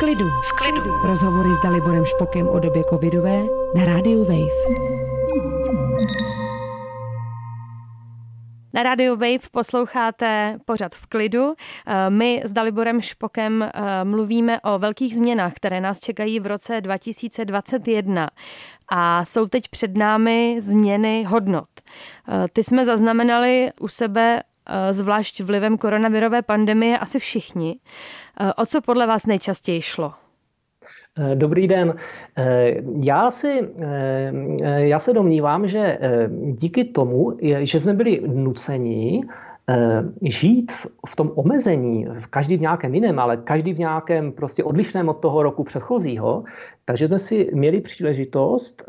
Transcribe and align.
klidu. 0.00 0.28
V 0.28 0.52
klidu. 0.52 0.96
Rozhovory 1.04 1.54
s 1.54 1.58
Daliborem 1.58 2.04
Špokem 2.04 2.48
o 2.48 2.58
době 2.58 2.84
covidové 2.84 3.42
na 3.76 3.84
rádiu 3.84 4.24
Wave. 4.24 4.80
Na 8.72 8.82
Radio 8.82 9.16
Wave 9.16 9.48
posloucháte 9.50 10.58
pořad 10.64 10.94
v 10.94 11.06
klidu. 11.06 11.54
Eh, 11.86 12.10
my 12.10 12.42
s 12.44 12.52
Daliborem 12.52 13.00
Špokem 13.00 13.62
eh, 13.62 14.04
mluvíme 14.04 14.60
o 14.60 14.78
velkých 14.78 15.16
změnách, 15.16 15.52
které 15.54 15.80
nás 15.80 16.00
čekají 16.00 16.40
v 16.40 16.46
roce 16.46 16.80
2021. 16.80 18.28
A 18.88 19.24
jsou 19.24 19.46
teď 19.46 19.68
před 19.68 19.96
námi 19.96 20.56
změny 20.58 21.24
hodnot. 21.28 21.68
Eh, 22.28 22.48
ty 22.52 22.64
jsme 22.64 22.84
zaznamenali 22.84 23.70
u 23.80 23.88
sebe 23.88 24.42
zvlášť 24.90 25.40
vlivem 25.40 25.78
koronavirové 25.78 26.42
pandemie 26.42 26.98
asi 26.98 27.18
všichni. 27.18 27.76
O 28.56 28.66
co 28.66 28.80
podle 28.80 29.06
vás 29.06 29.26
nejčastěji 29.26 29.82
šlo? 29.82 30.12
Eh, 31.18 31.34
dobrý 31.34 31.68
den. 31.68 31.94
Eh, 32.36 32.74
já, 33.04 33.30
si, 33.30 33.68
eh, 33.82 34.32
já 34.62 34.98
se 34.98 35.12
domnívám, 35.12 35.68
že 35.68 35.98
díky 36.52 36.84
tomu, 36.84 37.36
že 37.40 37.80
jsme 37.80 37.94
byli 37.94 38.22
nuceni 38.26 39.22
žít 40.22 40.72
v 41.06 41.16
tom 41.16 41.30
omezení, 41.34 42.06
v 42.18 42.26
každý 42.26 42.56
v 42.56 42.60
nějakém 42.60 42.94
jiném, 42.94 43.18
ale 43.18 43.36
každý 43.36 43.72
v 43.72 43.78
nějakém 43.78 44.32
prostě 44.32 44.64
odlišném 44.64 45.08
od 45.08 45.22
toho 45.22 45.42
roku 45.42 45.64
předchozího, 45.64 46.44
takže 46.84 47.06
jsme 47.06 47.18
si 47.18 47.50
měli 47.54 47.80
příležitost 47.80 48.82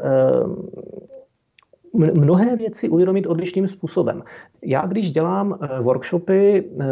mnohé 1.94 2.56
věci 2.56 2.90
uvědomit 2.90 3.28
odlišným 3.28 3.68
způsobem. 3.68 4.24
Já, 4.62 4.86
když 4.86 5.12
dělám 5.12 5.60
eh, 5.62 5.82
workshopy, 5.82 6.64
eh, 6.82 6.86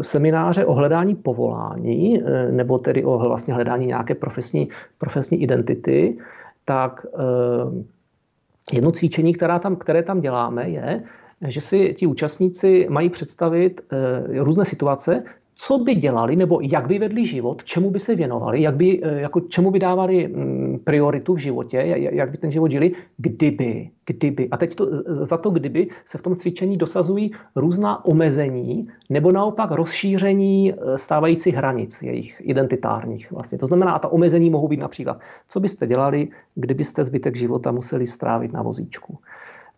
semináře 0.00 0.64
o 0.64 0.74
hledání 0.74 1.14
povolání, 1.14 2.22
eh, 2.22 2.52
nebo 2.52 2.78
tedy 2.78 3.04
o 3.04 3.18
vlastně 3.18 3.54
hledání 3.54 3.86
nějaké 3.86 4.14
profesní, 4.14 4.68
profesní 4.98 5.42
identity, 5.42 6.18
tak 6.64 7.06
jedno 8.72 8.92
cvičení, 8.92 9.32
která 9.32 9.58
tam, 9.58 9.76
které 9.76 10.02
tam 10.02 10.20
děláme, 10.20 10.70
je, 10.70 11.02
že 11.48 11.60
si 11.60 11.94
ti 11.94 12.06
účastníci 12.06 12.86
mají 12.90 13.10
představit 13.10 13.80
různé 14.38 14.64
situace, 14.64 15.22
co 15.54 15.78
by 15.78 15.94
dělali, 15.94 16.36
nebo 16.36 16.60
jak 16.62 16.86
by 16.86 16.98
vedli 16.98 17.26
život, 17.26 17.64
čemu 17.64 17.90
by 17.90 18.00
se 18.00 18.14
věnovali, 18.14 18.62
jak 18.62 18.76
by, 18.76 19.00
eh, 19.02 19.20
jako 19.20 19.40
čemu 19.40 19.70
by 19.70 19.78
dávali 19.78 20.28
mm, 20.28 20.78
prioritu 20.84 21.34
v 21.34 21.38
životě, 21.38 21.76
jak 21.96 22.30
by 22.30 22.36
ten 22.36 22.50
život 22.50 22.70
žili, 22.70 22.92
kdyby, 23.16 23.90
kdyby. 24.06 24.48
A 24.50 24.56
teď 24.56 24.74
to, 24.74 24.88
za 25.06 25.36
to 25.36 25.50
kdyby 25.50 25.88
se 26.04 26.18
v 26.18 26.22
tom 26.22 26.36
cvičení 26.36 26.76
dosazují 26.76 27.30
různá 27.56 28.04
omezení 28.04 28.88
nebo 29.10 29.32
naopak 29.32 29.70
rozšíření 29.70 30.72
eh, 30.72 30.98
stávajících 30.98 31.54
hranic 31.54 32.02
jejich 32.02 32.42
identitárních. 32.44 33.32
Vlastně. 33.32 33.58
To 33.58 33.66
znamená, 33.66 33.92
a 33.92 33.98
ta 33.98 34.08
omezení 34.08 34.50
mohou 34.50 34.68
být 34.68 34.80
například, 34.80 35.20
co 35.48 35.60
byste 35.60 35.86
dělali, 35.86 36.28
kdybyste 36.54 37.04
zbytek 37.04 37.36
života 37.36 37.72
museli 37.72 38.06
strávit 38.06 38.52
na 38.52 38.62
vozíčku. 38.62 39.18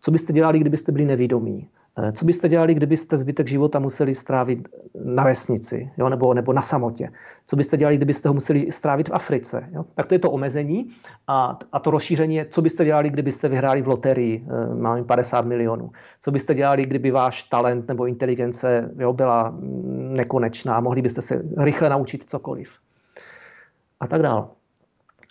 Co 0.01 0.11
byste 0.11 0.33
dělali, 0.33 0.59
kdybyste 0.59 0.91
byli 0.91 1.05
nevědomí? 1.05 1.67
Eh, 1.99 2.11
co 2.11 2.25
byste 2.25 2.49
dělali, 2.49 2.73
kdybyste 2.73 3.17
zbytek 3.17 3.47
života 3.47 3.79
museli 3.79 4.13
strávit 4.13 4.67
na 5.03 5.23
vesnici 5.23 5.91
jo, 5.97 6.09
nebo, 6.09 6.33
nebo 6.33 6.53
na 6.53 6.61
samotě? 6.61 7.09
Co 7.45 7.55
byste 7.55 7.77
dělali, 7.77 7.97
kdybyste 7.97 8.29
ho 8.29 8.33
museli 8.33 8.71
strávit 8.71 9.09
v 9.09 9.13
Africe? 9.13 9.69
Jo? 9.71 9.85
Tak 9.95 10.05
to 10.05 10.15
je 10.15 10.19
to 10.19 10.31
omezení 10.31 10.87
a, 11.27 11.59
a 11.71 11.79
to 11.79 11.91
rozšíření 11.91 12.35
je, 12.35 12.45
co 12.45 12.61
byste 12.61 12.85
dělali, 12.85 13.09
kdybyste 13.09 13.49
vyhráli 13.49 13.81
v 13.81 13.87
loterii, 13.87 14.45
eh, 14.45 14.75
máme 14.75 15.03
50 15.03 15.45
milionů. 15.45 15.91
Co 16.21 16.31
byste 16.31 16.55
dělali, 16.55 16.85
kdyby 16.85 17.11
váš 17.11 17.43
talent 17.43 17.87
nebo 17.87 18.05
inteligence 18.05 18.91
jo, 18.99 19.13
byla 19.13 19.55
nekonečná, 19.97 20.79
mohli 20.79 21.01
byste 21.01 21.21
se 21.21 21.41
rychle 21.57 21.89
naučit 21.89 22.29
cokoliv. 22.29 22.77
A 23.99 24.07
tak 24.07 24.21
dále. 24.21 24.45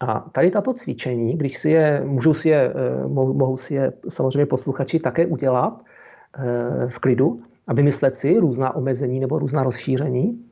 A 0.01 0.21
tady 0.33 0.51
tato 0.51 0.75
cvičení, 0.75 1.33
když 1.33 1.57
si 1.57 1.71
je, 1.71 2.03
můžou 2.05 2.35
si 2.35 2.49
je, 2.49 2.73
eh, 2.75 3.09
mohou 3.09 3.57
si 3.57 3.75
je 3.75 3.93
samozřejmě 4.09 4.47
posluchači 4.47 4.99
také 4.99 5.27
udělat, 5.27 5.83
v 6.87 6.99
klidu 6.99 7.41
a 7.69 7.75
vymyslet 7.75 8.17
si 8.17 8.39
různá 8.39 8.77
omezení 8.77 9.21
nebo 9.21 9.39
různá 9.39 9.63
rozšíření. 9.63 10.45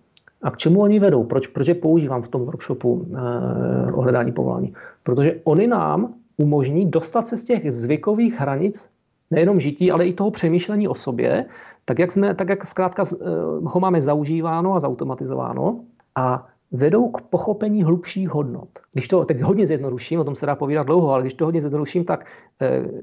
A 0.43 0.51
k 0.51 0.57
čemu 0.57 0.81
oni 0.81 1.01
vedou? 1.01 1.25
Proč, 1.25 1.47
proč 1.47 1.69
je 1.69 1.75
používám 1.75 2.23
v 2.23 2.29
tom 2.29 2.45
workshopu 2.45 3.07
eh, 3.17 3.93
o 3.93 4.01
hledání 4.01 4.33
povolání? 4.33 4.75
Protože 5.03 5.41
oni 5.45 5.67
nám 5.67 6.15
umožní 6.37 6.91
dostat 6.91 7.27
se 7.27 7.37
z 7.37 7.45
těch 7.45 7.73
zvykových 7.73 8.35
hranic 8.35 8.91
nejenom 9.31 9.61
žití, 9.61 9.91
ale 9.91 10.07
i 10.07 10.13
toho 10.13 10.31
přemýšlení 10.31 10.89
o 10.89 10.95
sobě, 10.95 11.45
tak 11.85 11.99
jak, 11.99 12.13
jsme, 12.13 12.35
tak 12.35 12.49
jak 12.49 12.67
zkrátka 12.67 13.03
eh, 13.13 13.27
ho 13.65 13.81
máme 13.81 14.01
zaužíváno 14.01 14.75
a 14.75 14.81
zautomatizováno 14.81 15.81
a 16.15 16.47
vedou 16.73 17.09
k 17.09 17.21
pochopení 17.21 17.85
hlubších 17.85 18.29
hodnot. 18.29 18.69
Když 18.93 19.09
to 19.09 19.25
teď 19.25 19.41
hodně 19.41 19.67
zjednoduším, 19.67 20.21
o 20.21 20.25
tom 20.25 20.35
se 20.35 20.47
dá 20.47 20.57
povídat 20.57 20.87
dlouho, 20.87 21.11
ale 21.11 21.23
když 21.23 21.35
to 21.35 21.45
hodně 21.45 21.61
zjednoduším, 21.61 22.05
tak 22.05 22.25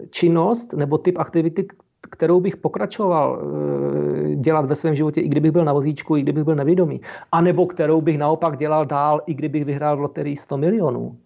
činnost 0.09 0.74
nebo 0.74 0.98
typ 0.98 1.18
aktivity, 1.18 1.68
kterou 2.11 2.39
bych 2.39 2.57
pokračoval 2.57 3.41
eh, 3.41 4.35
dělat 4.35 4.66
ve 4.66 4.75
svém 4.75 4.95
životě, 4.95 5.22
i 5.22 5.27
kdybych 5.27 5.51
byl 5.51 5.66
na 5.66 5.73
vozíčku, 5.73 6.17
i 6.17 6.22
kdybych 6.22 6.44
byl 6.44 6.55
nevědomý, 6.55 7.01
anebo 7.31 7.66
kterou 7.66 8.01
bych 8.01 8.17
naopak 8.17 8.57
dělal 8.57 8.85
dál, 8.85 9.22
i 9.25 9.33
kdybych 9.33 9.66
vyhrál 9.66 9.97
v 9.97 9.99
loterii 9.99 10.38
100 10.38 10.57
milionů, 10.57 11.17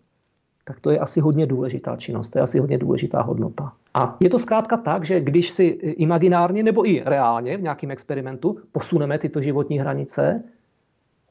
tak 0.66 0.79
to 0.79 0.91
je 0.91 1.00
asi 1.00 1.19
hodně 1.19 1.45
důležitá 1.45 1.95
činnost, 1.95 2.29
to 2.29 2.38
je 2.38 2.44
asi 2.44 2.59
hodně 2.59 2.78
důležitá 2.78 3.22
hodnota. 3.22 3.74
A 3.94 4.18
je 4.19 4.29
to 4.29 4.40
zkrátka 4.40 4.78
tak, 4.78 5.03
že 5.03 5.19
když 5.19 5.50
si 5.50 5.66
imaginárně 5.97 6.63
nebo 6.63 6.90
i 6.90 7.03
reálně 7.06 7.57
v 7.57 7.62
nějakém 7.62 7.91
experimentu 7.91 8.57
posuneme 8.72 9.18
tyto 9.18 9.41
životní 9.41 9.79
hranice, 9.79 10.44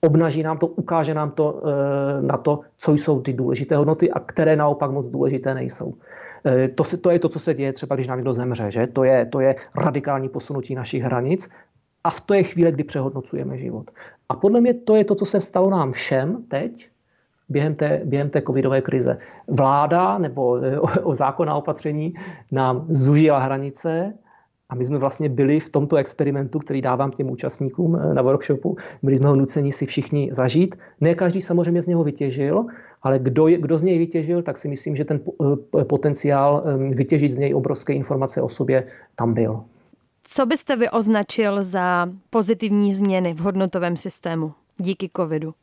obnaží 0.00 0.42
nám 0.42 0.58
to, 0.58 0.66
ukáže 0.66 1.14
nám 1.14 1.30
to 1.30 1.62
eh, 1.62 2.22
na 2.22 2.38
to, 2.38 2.60
co 2.78 2.92
jsou 2.92 3.20
ty 3.20 3.32
důležité 3.32 3.76
hodnoty 3.76 4.10
a 4.10 4.20
které 4.20 4.56
naopak 4.56 4.90
moc 4.90 5.08
důležité 5.08 5.54
nejsou. 5.54 5.94
Eh, 6.46 6.68
to, 6.68 6.84
to 7.00 7.10
je 7.10 7.18
to, 7.18 7.28
co 7.28 7.38
se 7.38 7.54
děje 7.54 7.72
třeba, 7.72 7.94
když 7.94 8.08
nám 8.08 8.18
někdo 8.18 8.32
zemře. 8.32 8.70
Že? 8.70 8.86
To, 8.86 9.04
je, 9.04 9.26
to 9.26 9.40
je 9.40 9.56
radikální 9.76 10.28
posunutí 10.28 10.74
našich 10.74 11.02
hranic 11.02 11.50
a 12.04 12.10
v 12.10 12.20
to 12.20 12.34
je 12.34 12.42
chvíle, 12.42 12.72
kdy 12.72 12.84
přehodnocujeme 12.84 13.58
život. 13.58 13.90
A 14.28 14.36
podle 14.36 14.60
mě 14.60 14.74
to 14.74 14.96
je 14.96 15.04
to, 15.04 15.14
co 15.14 15.24
se 15.24 15.40
stalo 15.40 15.70
nám 15.70 15.92
všem 15.92 16.44
teď, 16.48 16.88
během 17.48 17.74
té, 17.74 18.00
během 18.04 18.30
té 18.30 18.42
covidové 18.42 18.80
krize. 18.80 19.18
Vláda 19.48 20.18
nebo 20.18 20.56
eh, 20.56 20.80
o, 20.80 20.86
o 21.02 21.14
zákona 21.14 21.54
opatření 21.54 22.14
nám 22.52 22.86
zužila 22.88 23.38
hranice, 23.38 24.14
a 24.68 24.74
my 24.74 24.84
jsme 24.84 24.98
vlastně 24.98 25.28
byli 25.28 25.60
v 25.60 25.68
tomto 25.68 25.96
experimentu, 25.96 26.58
který 26.58 26.82
dávám 26.82 27.10
těm 27.10 27.30
účastníkům 27.30 27.96
eh, 27.96 28.14
na 28.14 28.22
workshopu, 28.22 28.76
byli 29.02 29.16
jsme 29.16 29.28
ho 29.28 29.36
nuceni 29.36 29.72
si 29.72 29.86
všichni 29.86 30.28
zažít. 30.32 30.76
Ne 31.00 31.14
každý 31.14 31.40
samozřejmě 31.40 31.82
z 31.82 31.86
něho 31.86 32.04
vytěžil, 32.04 32.66
ale 33.04 33.18
kdo, 33.18 33.48
je, 33.48 33.58
kdo 33.58 33.78
z 33.78 33.82
něj 33.82 33.98
vytěžil, 33.98 34.42
tak 34.42 34.58
si 34.58 34.68
myslím, 34.68 34.96
že 34.96 35.04
ten 35.04 35.20
eh, 35.80 35.84
potenciál 35.84 36.64
eh, 36.66 36.94
vytěžit 36.94 37.32
z 37.32 37.38
něj 37.38 37.54
obrovské 37.54 37.92
informace 37.92 38.42
o 38.42 38.48
sobě 38.48 38.86
tam 39.16 39.34
byl. 39.34 39.64
Co 40.22 40.46
byste 40.46 40.76
vy 40.76 40.90
označil 40.90 41.62
za 41.62 42.08
pozitivní 42.30 42.94
změny 42.94 43.34
v 43.34 43.38
hodnotovém 43.38 43.96
systému 43.96 44.52
díky 44.78 45.10
covidu? 45.16 45.54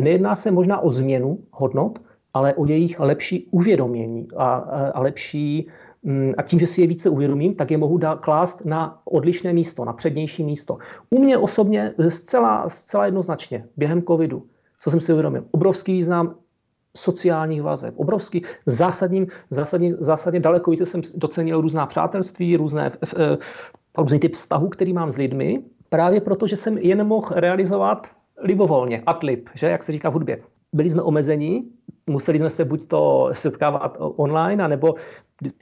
Nejedná 0.00 0.34
se 0.34 0.50
možná 0.50 0.80
o 0.80 0.90
změnu 0.90 1.38
hodnot, 1.50 1.98
ale 2.34 2.54
o 2.54 2.66
jejich 2.66 3.00
lepší 3.00 3.48
uvědomění 3.50 4.28
a, 4.36 4.54
a 4.94 5.00
lepší 5.00 5.68
Mm, 6.02 6.32
a 6.38 6.42
tím, 6.42 6.58
že 6.58 6.66
si 6.66 6.80
je 6.80 6.86
více 6.86 7.10
uvědomím, 7.10 7.54
tak 7.54 7.70
je 7.70 7.78
mohu 7.78 7.98
dát, 7.98 8.22
klást 8.22 8.64
na 8.64 9.00
odlišné 9.04 9.52
místo, 9.52 9.84
na 9.84 9.92
přednější 9.92 10.44
místo. 10.44 10.78
U 11.10 11.18
mě 11.18 11.38
osobně 11.38 11.94
zcela, 12.08 12.68
zcela 12.68 13.04
jednoznačně 13.04 13.68
během 13.76 14.02
covidu, 14.02 14.46
co 14.82 14.90
jsem 14.90 15.00
si 15.00 15.12
uvědomil, 15.12 15.44
obrovský 15.50 15.92
význam 15.92 16.34
sociálních 16.96 17.62
vazeb. 17.62 17.94
Obrovský, 17.96 18.42
zásadním, 18.66 19.26
zásadně, 19.50 19.94
zásadně 20.00 20.40
daleko 20.40 20.70
více 20.70 20.86
jsem 20.86 21.00
docenil 21.14 21.60
různá 21.60 21.86
přátelství, 21.86 22.56
různé, 22.56 22.90
eh, 23.18 23.36
různý 23.98 24.18
typ 24.18 24.34
vztahu, 24.34 24.68
který 24.68 24.92
mám 24.92 25.12
s 25.12 25.16
lidmi, 25.16 25.62
právě 25.88 26.20
proto, 26.20 26.46
že 26.46 26.56
jsem 26.56 26.78
jen 26.78 27.06
mohl 27.06 27.28
realizovat 27.34 28.06
libovolně, 28.42 29.02
adlib, 29.06 29.50
že, 29.54 29.66
jak 29.66 29.82
se 29.82 29.92
říká 29.92 30.08
v 30.08 30.12
hudbě. 30.12 30.42
Byli 30.72 30.90
jsme 30.90 31.02
omezení, 31.02 31.70
museli 32.06 32.38
jsme 32.38 32.50
se 32.50 32.64
buď 32.64 32.88
to 32.88 33.30
setkávat 33.32 33.96
online, 34.00 34.68
nebo 34.68 34.94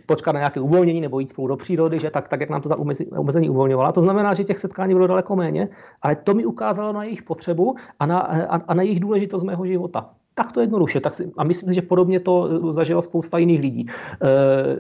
počkat 0.07 0.33
na 0.33 0.39
nějaké 0.39 0.61
uvolnění 0.61 1.01
nebo 1.01 1.21
jít 1.21 1.31
spolu 1.31 1.49
do 1.49 1.57
přírody, 1.57 1.99
že 1.99 2.11
tak, 2.11 2.29
tak 2.29 2.41
jak 2.41 2.51
nám 2.51 2.61
to 2.61 2.69
ta 2.69 2.77
omezení 3.17 3.49
uvolňovala. 3.49 3.93
To 3.93 4.01
znamená, 4.01 4.35
že 4.35 4.45
těch 4.45 4.59
setkání 4.59 4.95
bylo 4.95 5.07
daleko 5.07 5.37
méně, 5.37 5.69
ale 6.03 6.17
to 6.17 6.35
mi 6.35 6.45
ukázalo 6.45 6.93
na 6.93 7.05
jejich 7.05 7.23
potřebu 7.23 7.77
a 8.01 8.07
na, 8.07 8.19
a, 8.19 8.57
a 8.57 8.75
na 8.75 8.83
jejich 8.83 9.01
důležitost 9.01 9.43
mého 9.43 9.67
života. 9.67 10.11
Tak 10.35 10.53
to 10.53 10.61
jednoduše. 10.61 11.01
Tak 11.01 11.15
si, 11.15 11.33
a 11.37 11.45
myslím 11.45 11.69
si, 11.69 11.75
že 11.75 11.83
podobně 11.83 12.21
to 12.21 12.49
zažila 12.73 13.03
spousta 13.03 13.39
jiných 13.39 13.61
lidí. 13.61 13.87
E, 13.87 14.27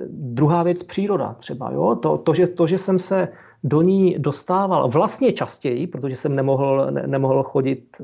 druhá 0.09 0.63
věc, 0.63 0.83
příroda 0.83 1.35
třeba. 1.39 1.73
Jo? 1.73 1.95
To, 1.95 2.19
to, 2.19 2.35
že, 2.35 2.47
to, 2.47 2.67
že 2.67 2.79
jsem 2.79 2.99
se 2.99 3.29
do 3.65 3.83
ní 3.83 4.15
dostával 4.19 4.89
vlastně 4.89 5.33
častěji, 5.33 5.87
protože 5.87 6.17
jsem 6.17 6.35
nemohl, 6.35 6.87
ne, 6.91 7.03
nemohl 7.07 7.43
chodit 7.43 7.97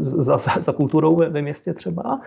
za, 0.00 0.38
za, 0.38 0.52
za 0.60 0.72
kulturou 0.72 1.16
ve, 1.16 1.28
ve 1.28 1.42
městě 1.42 1.74
třeba, 1.74 2.20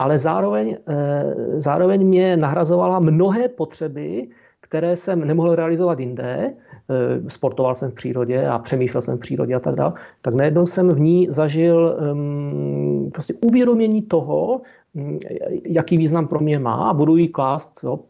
ale 0.00 0.18
zároveň, 0.18 0.76
eh, 0.88 1.34
zároveň 1.60 2.06
mě 2.06 2.36
nahrazovala 2.36 3.00
mnohé 3.00 3.48
potřeby, 3.48 4.28
které 4.60 4.96
jsem 4.96 5.24
nemohl 5.24 5.54
realizovat 5.54 6.00
jinde. 6.00 6.54
Eh, 6.56 7.30
sportoval 7.30 7.74
jsem 7.74 7.90
v 7.90 7.94
přírodě 7.94 8.48
a 8.48 8.58
přemýšlel 8.58 9.02
jsem 9.02 9.16
v 9.16 9.20
přírodě 9.20 9.54
a 9.54 9.60
tak 9.60 9.74
dále. 9.74 9.92
Tak 10.22 10.34
najednou 10.34 10.66
jsem 10.66 10.88
v 10.88 11.00
ní 11.00 11.26
zažil 11.30 11.96
um, 12.12 13.10
prostě 13.12 13.34
uvědomění 13.44 14.02
toho, 14.02 14.60
hm, 14.94 15.18
jaký 15.64 15.96
význam 15.96 16.28
pro 16.28 16.40
mě 16.40 16.58
má 16.58 16.88
a 16.90 16.94
budu 16.94 17.16
ji 17.16 17.28
klást 17.28 17.80
jo, 17.84 18.00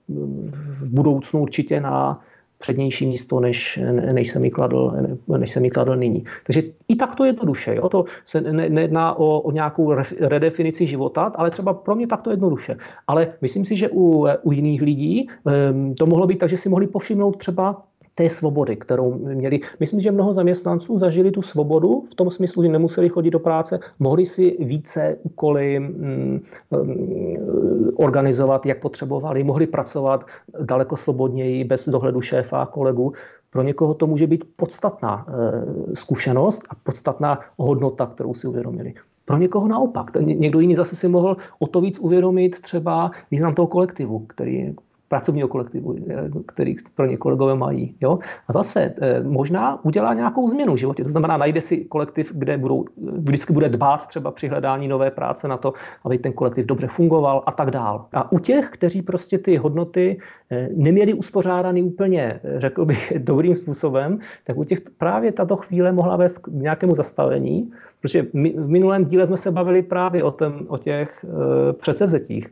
v 0.80 0.90
budoucnu 0.90 1.42
určitě 1.42 1.80
na 1.80 2.20
přednější 2.60 3.06
místo, 3.06 3.40
než, 3.40 3.80
než, 4.12 4.30
jsem 4.30 4.44
jí 4.44 4.50
kladl, 4.50 4.92
než 5.38 5.50
jsem 5.50 5.64
jí 5.64 5.70
kladl 5.70 5.96
nyní. 5.96 6.24
Takže 6.46 6.62
i 6.88 6.96
tak 6.96 7.14
to 7.14 7.24
jednoduše. 7.24 7.74
Jo? 7.74 7.88
To 7.88 8.04
se 8.24 8.40
ne, 8.40 8.68
nejedná 8.68 9.18
o, 9.18 9.40
o 9.40 9.52
nějakou 9.52 9.94
redefinici 10.20 10.86
života, 10.86 11.32
ale 11.34 11.50
třeba 11.50 11.74
pro 11.74 11.94
mě 11.94 12.06
tak 12.06 12.22
to 12.22 12.30
jednoduše. 12.30 12.76
Ale 13.06 13.32
myslím 13.40 13.64
si, 13.64 13.76
že 13.76 13.88
u, 13.88 14.26
u 14.42 14.52
jiných 14.52 14.82
lidí 14.82 15.28
um, 15.44 15.94
to 15.94 16.06
mohlo 16.06 16.26
být 16.26 16.38
tak, 16.38 16.50
že 16.50 16.56
si 16.56 16.68
mohli 16.68 16.86
povšimnout 16.86 17.36
třeba 17.36 17.82
té 18.14 18.28
svobody, 18.28 18.76
kterou 18.76 19.14
měli. 19.14 19.60
Myslím, 19.80 20.00
že 20.00 20.12
mnoho 20.12 20.32
zaměstnanců 20.32 20.98
zažili 20.98 21.30
tu 21.30 21.42
svobodu 21.42 22.02
v 22.10 22.14
tom 22.14 22.30
smyslu, 22.30 22.62
že 22.62 22.68
nemuseli 22.68 23.08
chodit 23.08 23.30
do 23.30 23.38
práce, 23.38 23.80
mohli 23.98 24.26
si 24.26 24.56
více 24.60 25.16
úkoly 25.22 25.78
mm, 25.78 26.40
mm, 26.70 27.90
organizovat, 27.94 28.66
jak 28.66 28.80
potřebovali, 28.80 29.44
mohli 29.44 29.66
pracovat 29.66 30.24
daleko 30.60 30.96
svobodněji, 30.96 31.64
bez 31.64 31.88
dohledu 31.88 32.20
šéfa 32.20 32.62
a 32.62 32.66
kolegů. 32.66 33.12
Pro 33.50 33.62
někoho 33.62 33.94
to 33.94 34.06
může 34.06 34.26
být 34.26 34.44
podstatná 34.56 35.26
e, 35.28 35.96
zkušenost 35.96 36.62
a 36.70 36.74
podstatná 36.74 37.38
hodnota, 37.56 38.06
kterou 38.06 38.34
si 38.34 38.46
uvědomili. 38.46 38.94
Pro 39.24 39.36
někoho 39.36 39.68
naopak. 39.68 40.16
Někdo 40.20 40.60
jiný 40.60 40.76
zase 40.76 40.96
si 40.96 41.08
mohl 41.08 41.36
o 41.58 41.66
to 41.66 41.80
víc 41.80 41.98
uvědomit 41.98 42.60
třeba 42.60 43.10
význam 43.30 43.54
toho 43.54 43.66
kolektivu, 43.66 44.18
který, 44.18 44.74
pracovního 45.10 45.48
kolektivu, 45.48 45.96
eh, 46.10 46.30
který 46.46 46.76
pro 46.94 47.06
ně 47.06 47.16
kolegové 47.16 47.54
mají. 47.54 47.94
Jo? 48.00 48.18
A 48.48 48.52
zase 48.52 48.94
eh, 49.02 49.22
možná 49.22 49.84
udělá 49.84 50.14
nějakou 50.14 50.48
změnu 50.48 50.74
v 50.74 50.76
životě. 50.76 51.02
To 51.04 51.10
znamená, 51.10 51.36
najde 51.36 51.60
si 51.60 51.84
kolektiv, 51.84 52.32
kde 52.34 52.58
budou, 52.58 52.84
vždycky 52.96 53.52
bude 53.52 53.68
dbát 53.68 54.06
třeba 54.06 54.30
při 54.30 54.48
hledání 54.48 54.88
nové 54.88 55.10
práce 55.10 55.48
na 55.48 55.56
to, 55.56 55.72
aby 56.04 56.18
ten 56.18 56.32
kolektiv 56.32 56.66
dobře 56.66 56.86
fungoval 56.86 57.42
a 57.46 57.52
tak 57.52 57.70
dál. 57.70 58.06
A 58.12 58.32
u 58.32 58.38
těch, 58.38 58.70
kteří 58.70 59.02
prostě 59.02 59.38
ty 59.38 59.56
hodnoty 59.56 60.18
eh, 60.50 60.68
neměli 60.74 61.12
uspořádaný 61.12 61.82
úplně, 61.82 62.40
řekl 62.56 62.84
bych, 62.84 63.12
dobrým 63.18 63.56
způsobem, 63.56 64.18
tak 64.46 64.56
u 64.56 64.64
těch 64.64 64.78
právě 64.98 65.32
tato 65.32 65.56
chvíle 65.56 65.92
mohla 65.92 66.16
vést 66.16 66.38
k 66.38 66.48
nějakému 66.48 66.94
zastavení, 66.94 67.70
protože 68.00 68.26
my, 68.32 68.54
v 68.56 68.68
minulém 68.68 69.04
díle 69.04 69.26
jsme 69.26 69.36
se 69.36 69.50
bavili 69.50 69.82
právě 69.82 70.22
o, 70.22 70.30
tom, 70.30 70.66
o 70.68 70.78
těch 70.78 71.24
e, 71.24 71.72
předsevzetích. 71.72 72.46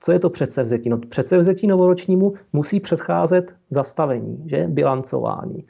Co 0.00 0.12
je 0.12 0.18
to 0.18 0.30
předsevzetí? 0.30 0.88
No, 0.88 0.98
předsevzetí 0.98 1.66
novoročnímu 1.66 2.34
musí 2.52 2.80
předcházet 2.80 3.54
zastavení, 3.70 4.42
že? 4.46 4.66
bilancování. 4.68 5.58
E, 5.58 5.64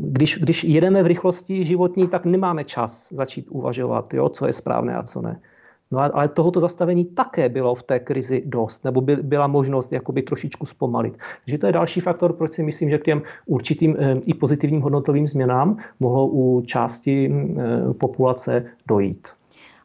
když, 0.00 0.38
když 0.38 0.64
jedeme 0.64 1.02
v 1.02 1.06
rychlosti 1.06 1.64
životní, 1.64 2.08
tak 2.08 2.24
nemáme 2.24 2.64
čas 2.64 3.08
začít 3.12 3.46
uvažovat, 3.50 4.14
jo, 4.14 4.28
co 4.28 4.46
je 4.46 4.52
správné 4.52 4.96
a 4.96 5.02
co 5.02 5.22
ne. 5.22 5.40
No 5.90 6.14
ale 6.14 6.28
tohoto 6.28 6.60
zastavení 6.60 7.04
také 7.04 7.48
bylo 7.48 7.74
v 7.74 7.82
té 7.82 7.98
krizi 7.98 8.42
dost, 8.46 8.84
nebo 8.84 9.00
by, 9.00 9.16
byla 9.16 9.46
možnost 9.46 9.92
jakoby 9.92 10.22
trošičku 10.22 10.66
zpomalit. 10.66 11.16
Takže 11.44 11.58
to 11.58 11.66
je 11.66 11.72
další 11.72 12.00
faktor, 12.00 12.32
proč 12.32 12.52
si 12.54 12.62
myslím, 12.62 12.90
že 12.90 12.98
k 12.98 13.04
těm 13.04 13.22
určitým 13.46 13.96
e, 13.98 14.16
i 14.26 14.34
pozitivním 14.34 14.80
hodnotovým 14.80 15.26
změnám 15.26 15.76
mohlo 16.00 16.26
u 16.26 16.60
části 16.60 17.26
e, 17.26 17.94
populace 17.94 18.64
dojít. 18.88 19.28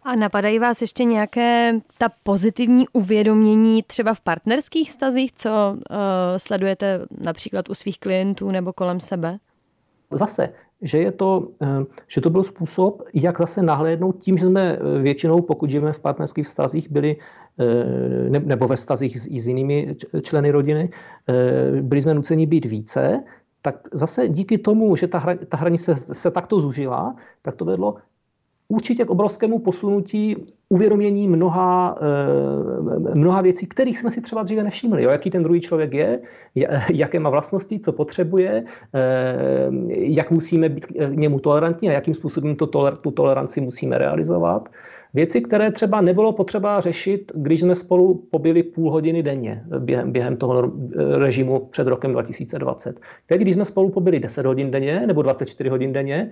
A 0.06 0.16
napadají 0.16 0.60
vás 0.60 0.82
ještě 0.82 1.04
nějaké 1.04 1.80
ta 1.98 2.10
pozitivní 2.24 2.86
uvědomění 2.94 3.84
třeba 3.84 4.14
v 4.14 4.22
partnerských 4.22 4.92
stazích, 4.92 5.32
co 5.32 5.50
uh, 5.50 5.98
sledujete 6.38 7.06
například 7.20 7.70
u 7.70 7.74
svých 7.74 8.00
klientů 8.00 8.52
nebo 8.52 8.74
kolem 8.74 9.00
sebe? 9.00 9.38
Zase, 10.12 10.50
že, 10.82 10.98
je 10.98 11.12
to, 11.12 11.48
eh, 11.62 11.86
že 12.08 12.22
to 12.22 12.30
byl 12.30 12.44
způsob, 12.44 13.02
jak 13.14 13.38
zase 13.38 13.64
nahlédnout 13.64 14.18
tím, 14.18 14.38
že 14.38 14.46
jsme 14.46 14.80
většinou, 15.02 15.42
pokud 15.42 15.70
žijeme 15.70 15.94
v 15.94 16.00
partnerských 16.00 16.46
vztazích, 16.46 16.92
byli, 16.92 17.18
eh, 17.60 18.40
nebo 18.40 18.68
ve 18.68 18.76
vztazích 18.76 19.16
i 19.16 19.40
s 19.40 19.48
jinými 19.48 19.96
členy 20.22 20.52
rodiny, 20.52 20.90
byli 21.82 22.02
jsme 22.02 22.14
nuceni 22.14 22.46
být 22.46 22.66
více, 22.66 23.24
tak 23.62 23.76
zase 23.94 24.30
díky 24.30 24.58
tomu, 24.58 24.96
že 24.96 25.08
ta, 25.08 25.36
ta 25.48 25.58
hranice 25.58 25.96
se, 25.96 26.14
se 26.14 26.32
takto 26.32 26.60
zužila, 26.60 27.16
tak 27.42 27.56
to 27.56 27.66
vedlo 27.66 27.96
určitě 28.68 29.06
k 29.06 29.10
obrovskému 29.10 29.60
posunutí 29.60 30.36
uvědomění 30.70 31.28
mnoha, 31.28 31.96
eh, 32.02 33.16
mnoha 33.16 33.42
věcí, 33.42 33.68
kterých 33.68 34.00
jsme 34.00 34.10
si 34.10 34.22
třeba 34.22 34.44
dříve 34.44 34.64
nevšimli. 34.64 35.04
Jo? 35.04 35.10
Jaký 35.10 35.30
ten 35.30 35.44
druhý 35.44 35.62
člověk 35.62 35.94
je, 35.94 36.20
jaké 36.94 37.20
má 37.20 37.30
vlastnosti, 37.30 37.80
co 37.80 37.92
potřebuje, 37.92 38.64
eh, 38.94 39.70
jak 39.90 40.32
musíme 40.32 40.70
být 40.70 40.86
k 40.86 41.16
němu 41.16 41.40
tolerantní 41.40 41.90
a 41.90 41.92
jakým 41.92 42.14
způsobem 42.14 42.56
to 42.56 42.68
tu 43.02 43.12
toleranci 43.12 43.62
musíme 43.62 43.98
realizovat. 43.98 44.70
Věci, 45.14 45.42
které 45.42 45.72
třeba 45.72 46.02
nebylo 46.02 46.34
potřeba 46.34 46.80
řešit, 46.80 47.32
když 47.36 47.60
jsme 47.60 47.76
spolu 47.76 48.26
pobili 48.32 48.64
půl 48.64 48.92
hodiny 48.92 49.24
denně 49.24 49.64
během, 49.80 50.12
během 50.12 50.38
toho 50.38 50.72
režimu 51.18 51.60
před 51.60 51.88
rokem 51.88 52.12
2020. 52.12 53.00
Teď, 53.26 53.42
když 53.42 53.54
jsme 53.54 53.66
spolu 53.66 53.90
pobili 53.90 54.20
10 54.20 54.46
hodin 54.46 54.72
denně 54.72 55.08
nebo 55.08 55.22
24 55.22 55.70
hodin 55.70 55.94
denně, 55.94 56.32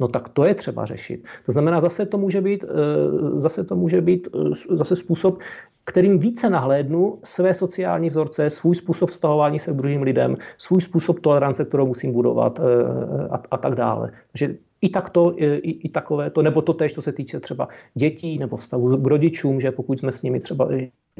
no 0.00 0.08
tak 0.08 0.28
to 0.28 0.44
je 0.44 0.54
třeba 0.54 0.84
řešit. 0.84 1.24
To 1.46 1.52
znamená, 1.52 1.80
zase 1.80 2.06
to 2.06 2.18
může 2.18 2.40
být, 2.40 2.64
eh, 2.64 3.38
zase 3.38 3.64
to 3.64 3.76
může 3.76 4.00
být 4.00 4.28
eh, 4.34 4.76
zase 4.76 4.96
způsob, 4.96 5.38
kterým 5.84 6.18
více 6.18 6.50
nahlédnu 6.50 7.18
své 7.24 7.54
sociální 7.54 8.10
vzorce, 8.10 8.50
svůj 8.50 8.74
způsob 8.74 9.10
vztahování 9.10 9.58
se 9.58 9.72
k 9.72 9.76
druhým 9.76 10.02
lidem, 10.02 10.36
svůj 10.58 10.80
způsob 10.80 11.20
tolerance, 11.20 11.64
kterou 11.64 11.86
musím 11.86 12.12
budovat 12.12 12.60
eh, 12.60 13.28
a, 13.30 13.42
a 13.50 13.56
tak 13.56 13.74
dále. 13.74 14.12
Takže 14.32 14.56
i 14.80 14.88
takto, 14.88 15.34
i, 15.36 15.70
i 15.70 15.88
takové 15.88 16.30
to, 16.30 16.42
nebo 16.42 16.62
to 16.62 16.72
tež, 16.72 16.94
co 16.94 17.02
se 17.02 17.12
týče 17.12 17.40
třeba 17.40 17.68
dětí 17.94 18.38
nebo 18.38 18.56
vztahu 18.56 18.96
k 18.96 19.06
rodičům, 19.06 19.60
že 19.60 19.70
pokud 19.70 19.98
jsme 19.98 20.12
s 20.12 20.22
nimi 20.22 20.40
třeba 20.40 20.68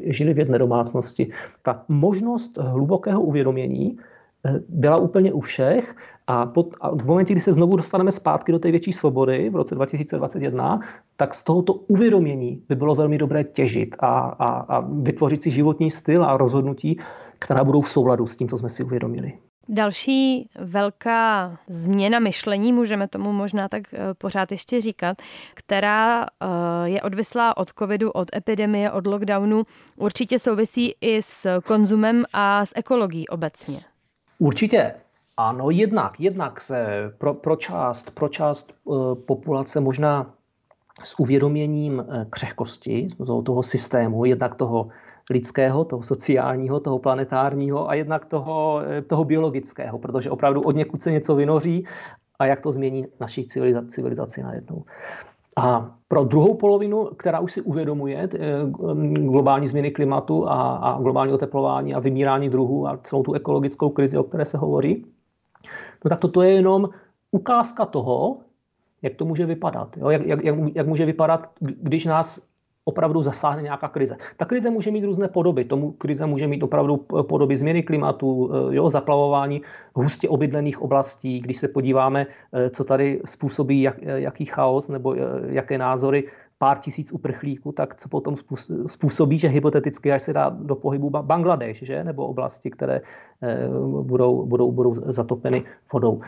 žili 0.03 0.33
v 0.33 0.39
jedné 0.39 0.59
domácnosti, 0.59 1.31
ta 1.61 1.85
možnost 1.87 2.57
hlubokého 2.57 3.21
uvědomění 3.21 3.97
byla 4.69 4.97
úplně 4.97 5.33
u 5.33 5.39
všech 5.39 5.95
a, 6.27 6.45
pod, 6.45 6.67
a 6.81 6.89
v 6.95 7.05
momentě, 7.05 7.33
kdy 7.33 7.41
se 7.41 7.51
znovu 7.51 7.75
dostaneme 7.75 8.11
zpátky 8.11 8.51
do 8.51 8.59
té 8.59 8.71
větší 8.71 8.91
svobody 8.91 9.49
v 9.49 9.55
roce 9.55 9.75
2021, 9.75 10.79
tak 11.15 11.33
z 11.33 11.43
tohoto 11.43 11.73
uvědomění 11.73 12.63
by 12.69 12.75
bylo 12.75 12.95
velmi 12.95 13.17
dobré 13.17 13.43
těžit 13.43 13.95
a, 13.99 14.19
a, 14.19 14.45
a 14.45 14.79
vytvořit 14.79 15.43
si 15.43 15.51
životní 15.51 15.91
styl 15.91 16.25
a 16.25 16.37
rozhodnutí, 16.37 16.99
která 17.39 17.63
budou 17.63 17.81
v 17.81 17.89
souladu 17.89 18.27
s 18.27 18.35
tím, 18.35 18.47
co 18.47 18.57
jsme 18.57 18.69
si 18.69 18.83
uvědomili. 18.83 19.33
Další 19.69 20.49
velká 20.59 21.57
změna 21.67 22.19
myšlení, 22.19 22.73
můžeme 22.73 23.07
tomu 23.07 23.31
možná 23.31 23.69
tak 23.69 23.93
eh, 23.93 24.13
pořád 24.17 24.51
ještě 24.51 24.81
říkat, 24.81 25.17
která 25.53 26.25
eh, 26.25 26.45
je 26.83 27.01
odvislá 27.01 27.57
od 27.57 27.69
covidu, 27.79 28.11
od 28.11 28.35
epidemie, 28.35 28.91
od 28.91 29.07
lockdownu, 29.07 29.63
určitě 29.97 30.39
souvisí 30.39 30.93
i 31.01 31.21
s 31.21 31.61
konzumem 31.61 32.23
a 32.33 32.65
s 32.65 32.73
ekologií 32.75 33.27
obecně. 33.27 33.90
Určitě. 34.41 34.93
Ano, 35.37 35.69
jednak, 35.69 36.19
jednak 36.19 36.61
se 36.61 36.85
pro, 37.17 37.33
pro 37.33 37.55
část, 37.55 38.11
pro 38.11 38.29
část 38.29 38.73
uh, 38.83 39.15
populace 39.15 39.79
možná 39.79 40.33
s 41.03 41.19
uvědoměním 41.19 41.99
uh, 41.99 42.23
křehkosti 42.29 43.07
toho, 43.45 43.63
systému, 43.63 44.25
jednak 44.25 44.55
toho 44.55 44.87
lidského, 45.29 45.85
toho 45.85 46.03
sociálního, 46.03 46.79
toho 46.79 46.99
planetárního 46.99 47.89
a 47.89 47.93
jednak 47.93 48.25
toho, 48.25 48.75
uh, 48.75 49.01
toho 49.07 49.23
biologického, 49.23 49.99
protože 49.99 50.29
opravdu 50.29 50.61
od 50.61 50.75
někud 50.75 51.01
se 51.01 51.11
něco 51.11 51.35
vynoří 51.35 51.85
a 52.39 52.45
jak 52.45 52.61
to 52.61 52.71
změní 52.71 53.05
naší 53.19 53.45
civilizaci, 53.45 53.87
civilizaci 53.87 54.43
najednou. 54.43 54.85
A 55.57 55.95
pro 56.07 56.23
druhou 56.23 56.55
polovinu, 56.55 57.05
která 57.05 57.39
už 57.39 57.51
si 57.51 57.61
uvědomuje 57.61 58.29
globální 59.03 59.67
změny 59.67 59.91
klimatu 59.91 60.49
a, 60.49 60.75
a 60.75 61.01
globální 61.01 61.33
oteplování 61.33 61.93
a 61.93 61.99
vymírání 61.99 62.49
druhů 62.49 62.87
a 62.87 62.97
celou 62.97 63.23
tu 63.23 63.33
ekologickou 63.33 63.89
krizi, 63.89 64.17
o 64.17 64.23
které 64.23 64.45
se 64.45 64.57
hovorí, 64.57 65.05
no 66.05 66.09
tak 66.09 66.19
toto 66.19 66.41
je 66.41 66.51
jenom 66.51 66.89
ukázka 67.31 67.85
toho, 67.85 68.37
jak 69.01 69.15
to 69.15 69.25
může 69.25 69.45
vypadat. 69.45 69.97
Jo? 69.97 70.09
Jak, 70.09 70.25
jak, 70.25 70.39
jak 70.75 70.87
může 70.87 71.05
vypadat, 71.05 71.49
když 71.59 72.05
nás 72.05 72.41
opravdu 72.91 73.23
zasáhne 73.23 73.61
nějaká 73.63 73.87
krize. 73.87 74.19
Ta 74.37 74.45
krize 74.45 74.67
může 74.69 74.91
mít 74.91 75.07
různé 75.07 75.27
podoby. 75.31 75.63
Tomu 75.63 75.91
krize 75.95 76.27
může 76.27 76.47
mít 76.47 76.63
opravdu 76.63 76.97
podoby 77.07 77.55
změny 77.55 77.83
klimatu, 77.83 78.51
eh, 78.51 78.75
jo, 78.75 78.89
zaplavování 78.89 79.61
hustě 79.95 80.29
obydlených 80.29 80.81
oblastí. 80.81 81.39
Když 81.39 81.57
se 81.57 81.67
podíváme, 81.67 82.27
eh, 82.27 82.69
co 82.69 82.83
tady 82.83 83.23
způsobí, 83.25 83.81
jak, 83.81 83.97
eh, 84.03 84.27
jaký 84.27 84.45
chaos 84.45 84.91
nebo 84.91 85.15
jaké 85.47 85.77
názory 85.79 86.27
pár 86.59 86.77
tisíc 86.77 87.09
uprchlíků, 87.11 87.71
tak 87.71 87.95
co 87.95 88.05
potom 88.09 88.35
způsobí, 88.85 89.39
že 89.39 89.47
hypoteticky, 89.47 90.11
až 90.11 90.21
se 90.21 90.33
dá 90.33 90.53
do 90.53 90.75
pohybu 90.75 91.09
Bangladeš, 91.09 91.81
že? 91.81 92.03
nebo 92.03 92.29
oblasti, 92.29 92.69
které 92.69 93.01
budou, 94.05 94.45
budou, 94.45 94.71
budou 94.71 94.93
zatopeny 95.09 95.65
vodou. 95.89 96.21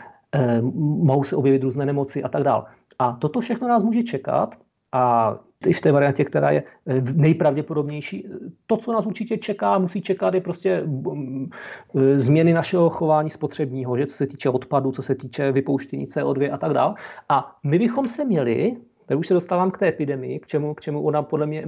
Mohou 1.06 1.22
se 1.24 1.36
objevit 1.38 1.62
různé 1.62 1.86
nemoci 1.86 2.18
a 2.22 2.28
tak 2.28 2.42
dále. 2.42 2.66
A 2.98 3.12
toto 3.22 3.40
všechno 3.40 3.68
nás 3.68 3.82
může 3.82 4.02
čekat 4.02 4.58
a 4.94 5.36
v 5.76 5.80
té 5.80 5.92
variantě, 5.92 6.24
která 6.24 6.50
je 6.50 6.62
eh, 6.86 7.00
nejpravděpodobnější. 7.00 8.28
To, 8.66 8.76
co 8.76 8.92
nás 8.92 9.06
určitě 9.06 9.38
čeká, 9.38 9.78
musí 9.78 10.02
čekat, 10.02 10.34
je 10.34 10.40
prostě 10.40 10.82
mm, 10.86 11.50
eh, 11.94 12.18
změny 12.18 12.52
našeho 12.52 12.90
chování 12.90 13.30
spotřebního, 13.30 13.96
že 13.96 14.06
co 14.06 14.16
se 14.16 14.26
týče 14.26 14.50
odpadu, 14.50 14.92
co 14.92 15.02
se 15.02 15.14
týče 15.14 15.52
vypouštění 15.52 16.06
CO2 16.06 16.54
a 16.54 16.56
tak 16.56 16.72
dále. 16.72 16.94
A 17.28 17.56
my 17.62 17.78
bychom 17.78 18.08
se 18.08 18.24
měli 18.24 18.76
Tady 19.06 19.18
už 19.18 19.26
se 19.26 19.34
dostávám 19.34 19.70
k 19.70 19.78
té 19.78 19.88
epidemii, 19.88 20.40
k 20.40 20.46
čemu, 20.46 20.74
k 20.74 20.80
čemu 20.80 21.02
ona 21.02 21.22
podle 21.22 21.46
mě 21.46 21.64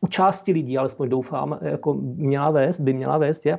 u 0.00 0.06
části 0.06 0.52
lidí, 0.52 0.78
alespoň 0.78 1.08
doufám, 1.08 1.58
jako 1.62 1.94
měla 1.94 2.50
vést, 2.50 2.80
by 2.80 2.92
měla 2.92 3.18
vést, 3.18 3.46
je 3.46 3.58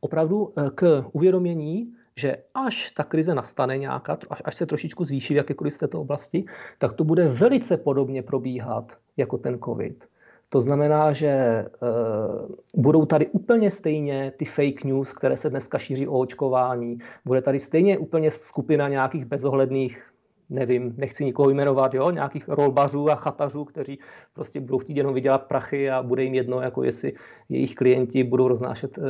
opravdu 0.00 0.52
k 0.74 1.04
uvědomění, 1.12 1.92
že 2.18 2.36
až 2.54 2.90
ta 2.90 3.04
krize 3.04 3.34
nastane 3.34 3.78
nějaká, 3.78 4.18
až, 4.30 4.42
až 4.44 4.54
se 4.54 4.66
trošičku 4.66 5.04
zvýší 5.04 5.34
v 5.34 5.36
jakékoliv 5.36 5.74
z 5.74 5.78
této 5.78 6.00
oblasti, 6.00 6.44
tak 6.78 6.92
to 6.92 7.04
bude 7.04 7.28
velice 7.28 7.76
podobně 7.76 8.22
probíhat 8.22 8.92
jako 9.16 9.38
ten 9.38 9.58
COVID. 9.64 10.04
To 10.48 10.60
znamená, 10.60 11.12
že 11.12 11.64
uh, 11.82 12.82
budou 12.82 13.06
tady 13.06 13.26
úplně 13.26 13.70
stejně 13.70 14.32
ty 14.36 14.44
fake 14.44 14.84
news, 14.84 15.12
které 15.12 15.36
se 15.36 15.50
dneska 15.50 15.78
šíří 15.78 16.08
o 16.08 16.18
očkování. 16.18 16.98
Bude 17.24 17.42
tady 17.42 17.58
stejně 17.58 17.98
úplně 17.98 18.30
skupina 18.30 18.88
nějakých 18.88 19.24
bezohledných 19.24 20.13
nevím, 20.54 20.94
nechci 20.96 21.24
nikoho 21.24 21.50
jmenovat, 21.50 21.94
jo, 21.94 22.10
nějakých 22.10 22.48
rolbařů 22.48 23.10
a 23.10 23.14
chatařů, 23.14 23.64
kteří 23.64 23.98
prostě 24.32 24.60
budou 24.60 24.78
chtít 24.78 24.96
jenom 24.96 25.14
vydělat 25.14 25.42
prachy 25.42 25.90
a 25.90 26.02
bude 26.02 26.22
jim 26.22 26.34
jedno, 26.34 26.60
jako 26.60 26.82
jestli 26.82 27.12
jejich 27.48 27.74
klienti 27.74 28.24
budou 28.24 28.48
roznášet 28.48 28.98
e, 28.98 29.02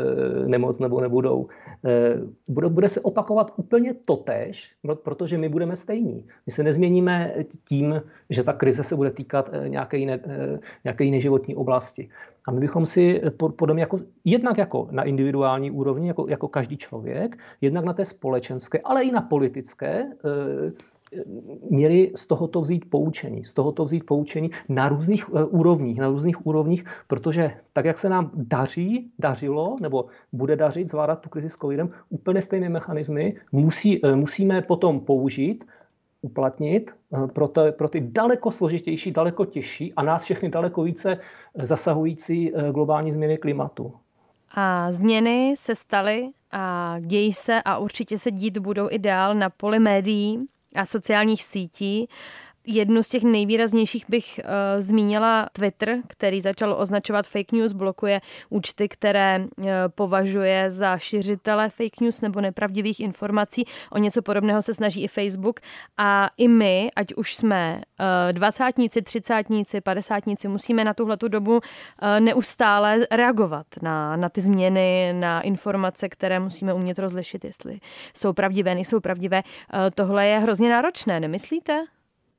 nemoc 0.48 0.78
nebo 0.78 1.00
nebudou. 1.00 1.46
E, 1.84 2.20
bude, 2.48 2.68
bude 2.68 2.88
se 2.88 3.00
opakovat 3.00 3.52
úplně 3.56 3.94
totéž, 3.94 4.72
protože 5.02 5.38
my 5.38 5.48
budeme 5.48 5.76
stejní. 5.76 6.26
My 6.46 6.52
se 6.52 6.62
nezměníme 6.62 7.34
tím, 7.64 8.02
že 8.30 8.42
ta 8.42 8.52
krize 8.52 8.82
se 8.82 8.96
bude 8.96 9.10
týkat 9.10 9.50
e, 9.52 9.68
nějaké 9.68 9.96
jiné, 9.96 10.20
nějaké 10.84 11.04
jiné 11.04 11.20
životní 11.20 11.56
oblasti. 11.56 12.08
A 12.46 12.50
my 12.50 12.60
bychom 12.60 12.86
si 12.86 13.22
podle 13.56 13.74
mě 13.74 13.82
jako, 13.82 13.98
jednak 14.24 14.58
jako 14.58 14.88
na 14.90 15.02
individuální 15.02 15.70
úrovni, 15.70 16.08
jako, 16.08 16.26
jako 16.28 16.48
každý 16.48 16.76
člověk, 16.76 17.36
jednak 17.60 17.84
na 17.84 17.92
té 17.92 18.04
společenské, 18.04 18.80
ale 18.84 19.02
i 19.02 19.12
na 19.12 19.20
politické, 19.20 20.04
měli 21.70 22.12
z 22.14 22.26
tohoto 22.26 22.60
vzít 22.60 22.90
poučení, 22.90 23.44
z 23.44 23.54
tohoto 23.54 23.84
vzít 23.84 24.06
poučení 24.06 24.50
na 24.68 24.88
různých 24.88 25.32
uh, 25.32 25.42
úrovních, 25.50 26.00
na 26.00 26.08
různých 26.08 26.46
úrovních, 26.46 26.84
protože 27.06 27.50
tak, 27.72 27.84
jak 27.84 27.98
se 27.98 28.08
nám 28.08 28.30
daří, 28.34 29.10
dařilo, 29.18 29.76
nebo 29.80 30.06
bude 30.32 30.56
dařit 30.56 30.90
zvládat 30.90 31.20
tu 31.20 31.28
krizi 31.28 31.50
s 31.50 31.56
covidem, 31.56 31.90
úplně 32.08 32.42
stejné 32.42 32.68
mechanismy 32.68 33.36
musí, 33.52 34.02
uh, 34.02 34.16
musíme 34.16 34.62
potom 34.62 35.00
použít, 35.00 35.64
uplatnit 36.22 36.90
uh, 37.10 37.26
pro, 37.26 37.48
te, 37.48 37.72
pro 37.72 37.88
ty 37.88 38.00
daleko 38.00 38.50
složitější, 38.50 39.12
daleko 39.12 39.44
těžší 39.44 39.92
a 39.94 40.02
nás 40.02 40.24
všechny 40.24 40.48
daleko 40.48 40.82
více 40.82 41.18
zasahující 41.62 42.52
globální 42.72 43.12
změny 43.12 43.38
klimatu. 43.38 43.92
A 44.54 44.92
změny 44.92 45.54
se 45.58 45.74
staly 45.76 46.28
a 46.52 46.96
dějí 47.00 47.32
se 47.32 47.62
a 47.64 47.78
určitě 47.78 48.18
se 48.18 48.30
dít 48.30 48.58
budou 48.58 48.88
i 48.90 48.98
dál 48.98 49.34
na 49.34 49.50
poli 49.50 49.78
médií 49.78 50.46
a 50.74 50.84
sociálních 50.84 51.42
sítí. 51.42 52.08
Jednu 52.66 53.02
z 53.02 53.08
těch 53.08 53.22
nejvýraznějších 53.22 54.04
bych 54.08 54.40
uh, 54.44 54.50
zmínila 54.78 55.48
Twitter, 55.52 55.96
který 56.06 56.40
začal 56.40 56.74
označovat 56.78 57.26
fake 57.26 57.52
news, 57.52 57.72
blokuje 57.72 58.20
účty, 58.48 58.88
které 58.88 59.40
uh, 59.40 59.66
považuje 59.88 60.70
za 60.70 60.98
šiřitele 60.98 61.70
fake 61.70 62.00
news 62.00 62.20
nebo 62.20 62.40
nepravdivých 62.40 63.00
informací. 63.00 63.64
O 63.90 63.98
něco 63.98 64.22
podobného 64.22 64.62
se 64.62 64.74
snaží 64.74 65.02
i 65.02 65.08
Facebook. 65.08 65.60
A 65.98 66.30
i 66.36 66.48
my, 66.48 66.90
ať 66.96 67.14
už 67.14 67.34
jsme 67.34 67.80
uh, 68.00 68.32
dvacátníci, 68.32 69.02
třicátníci, 69.02 69.80
padesátníci, 69.80 70.48
musíme 70.48 70.84
na 70.84 70.94
tuhle 70.94 71.16
dobu 71.28 71.52
uh, 71.52 71.60
neustále 72.20 73.06
reagovat 73.10 73.66
na, 73.82 74.16
na 74.16 74.28
ty 74.28 74.40
změny, 74.40 75.12
na 75.12 75.40
informace, 75.40 76.08
které 76.08 76.40
musíme 76.40 76.74
umět 76.74 76.98
rozlišit, 76.98 77.44
jestli 77.44 77.78
jsou 78.14 78.32
pravdivé, 78.32 78.74
nejsou 78.74 79.00
pravdivé. 79.00 79.42
Uh, 79.42 79.80
tohle 79.94 80.26
je 80.26 80.38
hrozně 80.38 80.70
náročné, 80.70 81.20
nemyslíte? 81.20 81.84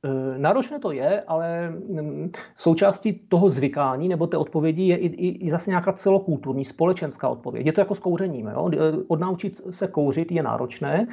Eh, 0.06 0.38
náročné 0.38 0.78
to 0.78 0.92
je, 0.92 1.20
ale 1.20 1.70
mm, 1.70 2.30
součástí 2.54 3.12
toho 3.12 3.50
zvykání 3.50 4.08
nebo 4.08 4.26
té 4.26 4.36
odpovědi 4.36 4.82
je 4.82 4.96
i, 4.96 5.06
i, 5.06 5.46
i 5.46 5.50
zase 5.50 5.70
nějaká 5.70 5.92
celokulturní, 5.92 6.64
společenská 6.64 7.28
odpověď. 7.28 7.66
Je 7.66 7.72
to 7.72 7.80
jako 7.80 7.94
s 7.94 7.98
kouřením. 7.98 8.46
Jo? 8.46 8.70
Eh, 8.72 8.76
odnaučit 9.08 9.60
se 9.70 9.88
kouřit 9.88 10.32
je 10.32 10.42
náročné, 10.42 11.06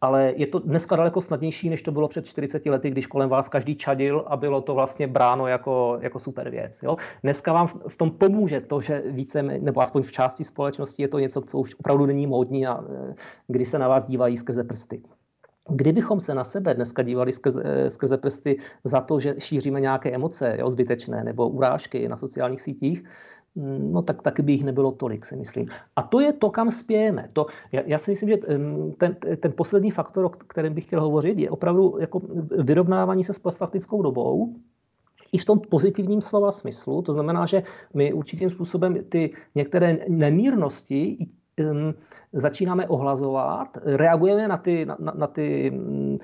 ale 0.00 0.32
je 0.36 0.46
to 0.46 0.58
dneska 0.58 0.96
daleko 0.96 1.20
snadnější, 1.20 1.70
než 1.70 1.82
to 1.82 1.92
bylo 1.92 2.08
před 2.08 2.26
40 2.26 2.66
lety, 2.66 2.90
když 2.90 3.06
kolem 3.06 3.28
vás 3.28 3.48
každý 3.48 3.74
čadil 3.74 4.24
a 4.26 4.36
bylo 4.36 4.60
to 4.60 4.74
vlastně 4.74 5.06
bráno 5.06 5.46
jako, 5.46 5.98
jako 6.00 6.18
super 6.18 6.50
věc. 6.50 6.82
Jo? 6.82 6.96
Dneska 7.22 7.52
vám 7.52 7.68
v 7.88 7.96
tom 7.96 8.10
pomůže 8.10 8.60
to, 8.60 8.80
že 8.80 9.02
více, 9.06 9.42
nebo 9.42 9.80
aspoň 9.80 10.02
v 10.02 10.12
části 10.12 10.44
společnosti 10.44 11.02
je 11.02 11.08
to 11.08 11.18
něco, 11.18 11.40
co 11.40 11.58
už 11.58 11.74
opravdu 11.74 12.06
není 12.06 12.26
módní 12.26 12.66
a 12.66 12.84
eh, 13.10 13.14
kdy 13.48 13.64
se 13.64 13.78
na 13.78 13.88
vás 13.88 14.08
dívají 14.08 14.36
skrze 14.36 14.64
prsty. 14.64 15.02
Kdybychom 15.68 16.20
se 16.20 16.34
na 16.34 16.44
sebe 16.44 16.74
dneska 16.74 17.02
dívali 17.02 17.32
skrze, 17.32 17.62
eh, 17.64 17.90
skrze 17.90 18.16
prsty 18.16 18.56
za 18.84 19.00
to, 19.00 19.20
že 19.20 19.34
šíříme 19.38 19.80
nějaké 19.80 20.14
emoce 20.14 20.56
jo, 20.58 20.70
zbytečné 20.70 21.24
nebo 21.24 21.48
urážky 21.48 22.08
na 22.08 22.16
sociálních 22.16 22.62
sítích, 22.62 23.04
mm, 23.54 23.92
no 23.92 24.02
tak 24.02 24.22
taky 24.22 24.42
by 24.42 24.52
jich 24.52 24.64
nebylo 24.64 24.92
tolik, 24.92 25.26
si 25.26 25.36
myslím. 25.36 25.66
A 25.96 26.02
to 26.02 26.20
je 26.20 26.32
to, 26.32 26.50
kam 26.50 26.70
spějeme. 26.70 27.28
To, 27.32 27.46
já, 27.72 27.82
já 27.86 27.98
si 27.98 28.10
myslím, 28.10 28.28
že 28.28 28.36
ten, 28.98 29.16
ten 29.40 29.52
poslední 29.56 29.90
faktor, 29.90 30.24
o 30.24 30.28
kterém 30.28 30.74
bych 30.74 30.84
chtěl 30.84 31.00
hovořit, 31.00 31.38
je 31.38 31.50
opravdu 31.50 31.96
jako 32.00 32.20
vyrovnávání 32.58 33.24
se 33.24 33.32
s 33.32 33.38
postfaktickou 33.38 34.02
dobou, 34.02 34.54
i 35.32 35.38
v 35.38 35.44
tom 35.44 35.58
pozitivním 35.58 36.20
slova 36.20 36.52
smyslu. 36.52 37.02
To 37.02 37.12
znamená, 37.12 37.46
že 37.46 37.62
my 37.94 38.12
určitým 38.12 38.50
způsobem 38.50 38.96
ty 39.08 39.30
některé 39.54 39.98
nemírnosti 40.08 41.26
začínáme 42.32 42.88
ohlazovat, 42.88 43.78
reagujeme 43.84 44.48
na 44.48 44.56
ty, 44.56 44.86
na, 44.86 44.96
na 44.98 45.26
ty 45.26 45.70
um, 45.70 46.16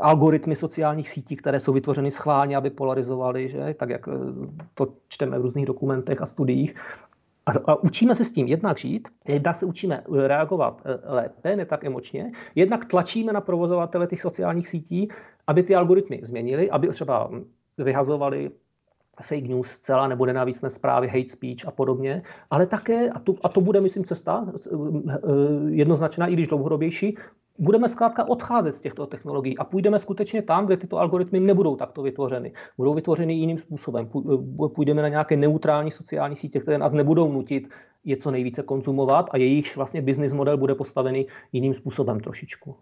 algoritmy 0.00 0.56
sociálních 0.56 1.10
sítí, 1.10 1.36
které 1.36 1.60
jsou 1.60 1.72
vytvořeny 1.72 2.10
schválně, 2.10 2.56
aby 2.56 2.70
polarizovaly, 2.70 3.48
že? 3.48 3.74
tak 3.76 3.90
jak 3.90 4.08
eh, 4.08 4.12
to 4.74 4.86
čteme 5.08 5.38
v 5.38 5.42
různých 5.42 5.66
dokumentech 5.66 6.22
a 6.22 6.26
studiích. 6.26 6.74
A, 7.46 7.72
a 7.72 7.82
učíme 7.82 8.14
se 8.14 8.24
s 8.24 8.32
tím 8.32 8.46
jednak 8.46 8.78
žít, 8.78 9.08
jednak 9.28 9.56
se 9.56 9.66
učíme 9.66 10.02
reagovat 10.26 10.82
eh, 10.84 11.12
lépe, 11.12 11.56
ne 11.56 11.64
tak 11.64 11.84
emočně, 11.84 12.32
jednak 12.54 12.84
tlačíme 12.84 13.32
na 13.32 13.40
provozovatele 13.40 14.06
těch 14.06 14.20
sociálních 14.20 14.68
sítí, 14.68 15.08
aby 15.46 15.62
ty 15.62 15.74
algoritmy 15.74 16.20
změnili, 16.22 16.70
aby 16.70 16.88
třeba 16.88 17.30
vyhazovali 17.78 18.50
fake 19.22 19.48
news 19.48 19.68
zcela 19.68 20.08
nebo 20.08 20.26
nenávícné 20.26 20.70
zprávy, 20.70 21.08
hate 21.08 21.28
speech 21.28 21.66
a 21.66 21.70
podobně, 21.70 22.22
ale 22.50 22.66
také, 22.66 23.10
a 23.10 23.18
to, 23.18 23.34
a 23.42 23.48
to 23.48 23.60
bude, 23.60 23.80
myslím, 23.80 24.04
cesta 24.04 24.46
eh, 24.46 24.70
jednoznačná, 25.68 26.26
i 26.26 26.32
když 26.32 26.48
dlouhodobější, 26.48 27.16
budeme 27.58 27.88
zkrátka 27.88 28.28
odcházet 28.28 28.72
z 28.72 28.80
těchto 28.80 29.06
technologií 29.06 29.58
a 29.58 29.64
půjdeme 29.64 29.98
skutečně 29.98 30.42
tam, 30.42 30.66
kde 30.66 30.76
tyto 30.76 30.98
algoritmy 30.98 31.40
nebudou 31.40 31.76
takto 31.76 32.02
vytvořeny. 32.02 32.52
Budou 32.78 32.94
vytvořeny 32.94 33.34
jiným 33.34 33.58
způsobem. 33.58 34.08
Eh, 34.16 34.68
půjdeme 34.68 35.02
na 35.02 35.08
nějaké 35.08 35.36
neutrální 35.36 35.90
sociální 35.90 36.36
sítě, 36.36 36.60
které 36.60 36.78
nás 36.78 36.92
nebudou 36.92 37.32
nutit 37.32 37.68
je 38.04 38.16
co 38.16 38.30
nejvíce 38.30 38.62
konzumovat 38.62 39.26
a 39.30 39.36
jejich 39.36 39.76
vlastně 39.76 40.02
business 40.02 40.32
model 40.32 40.56
bude 40.56 40.74
postavený 40.74 41.26
jiným 41.52 41.74
způsobem 41.74 42.20
trošičku. 42.20 42.74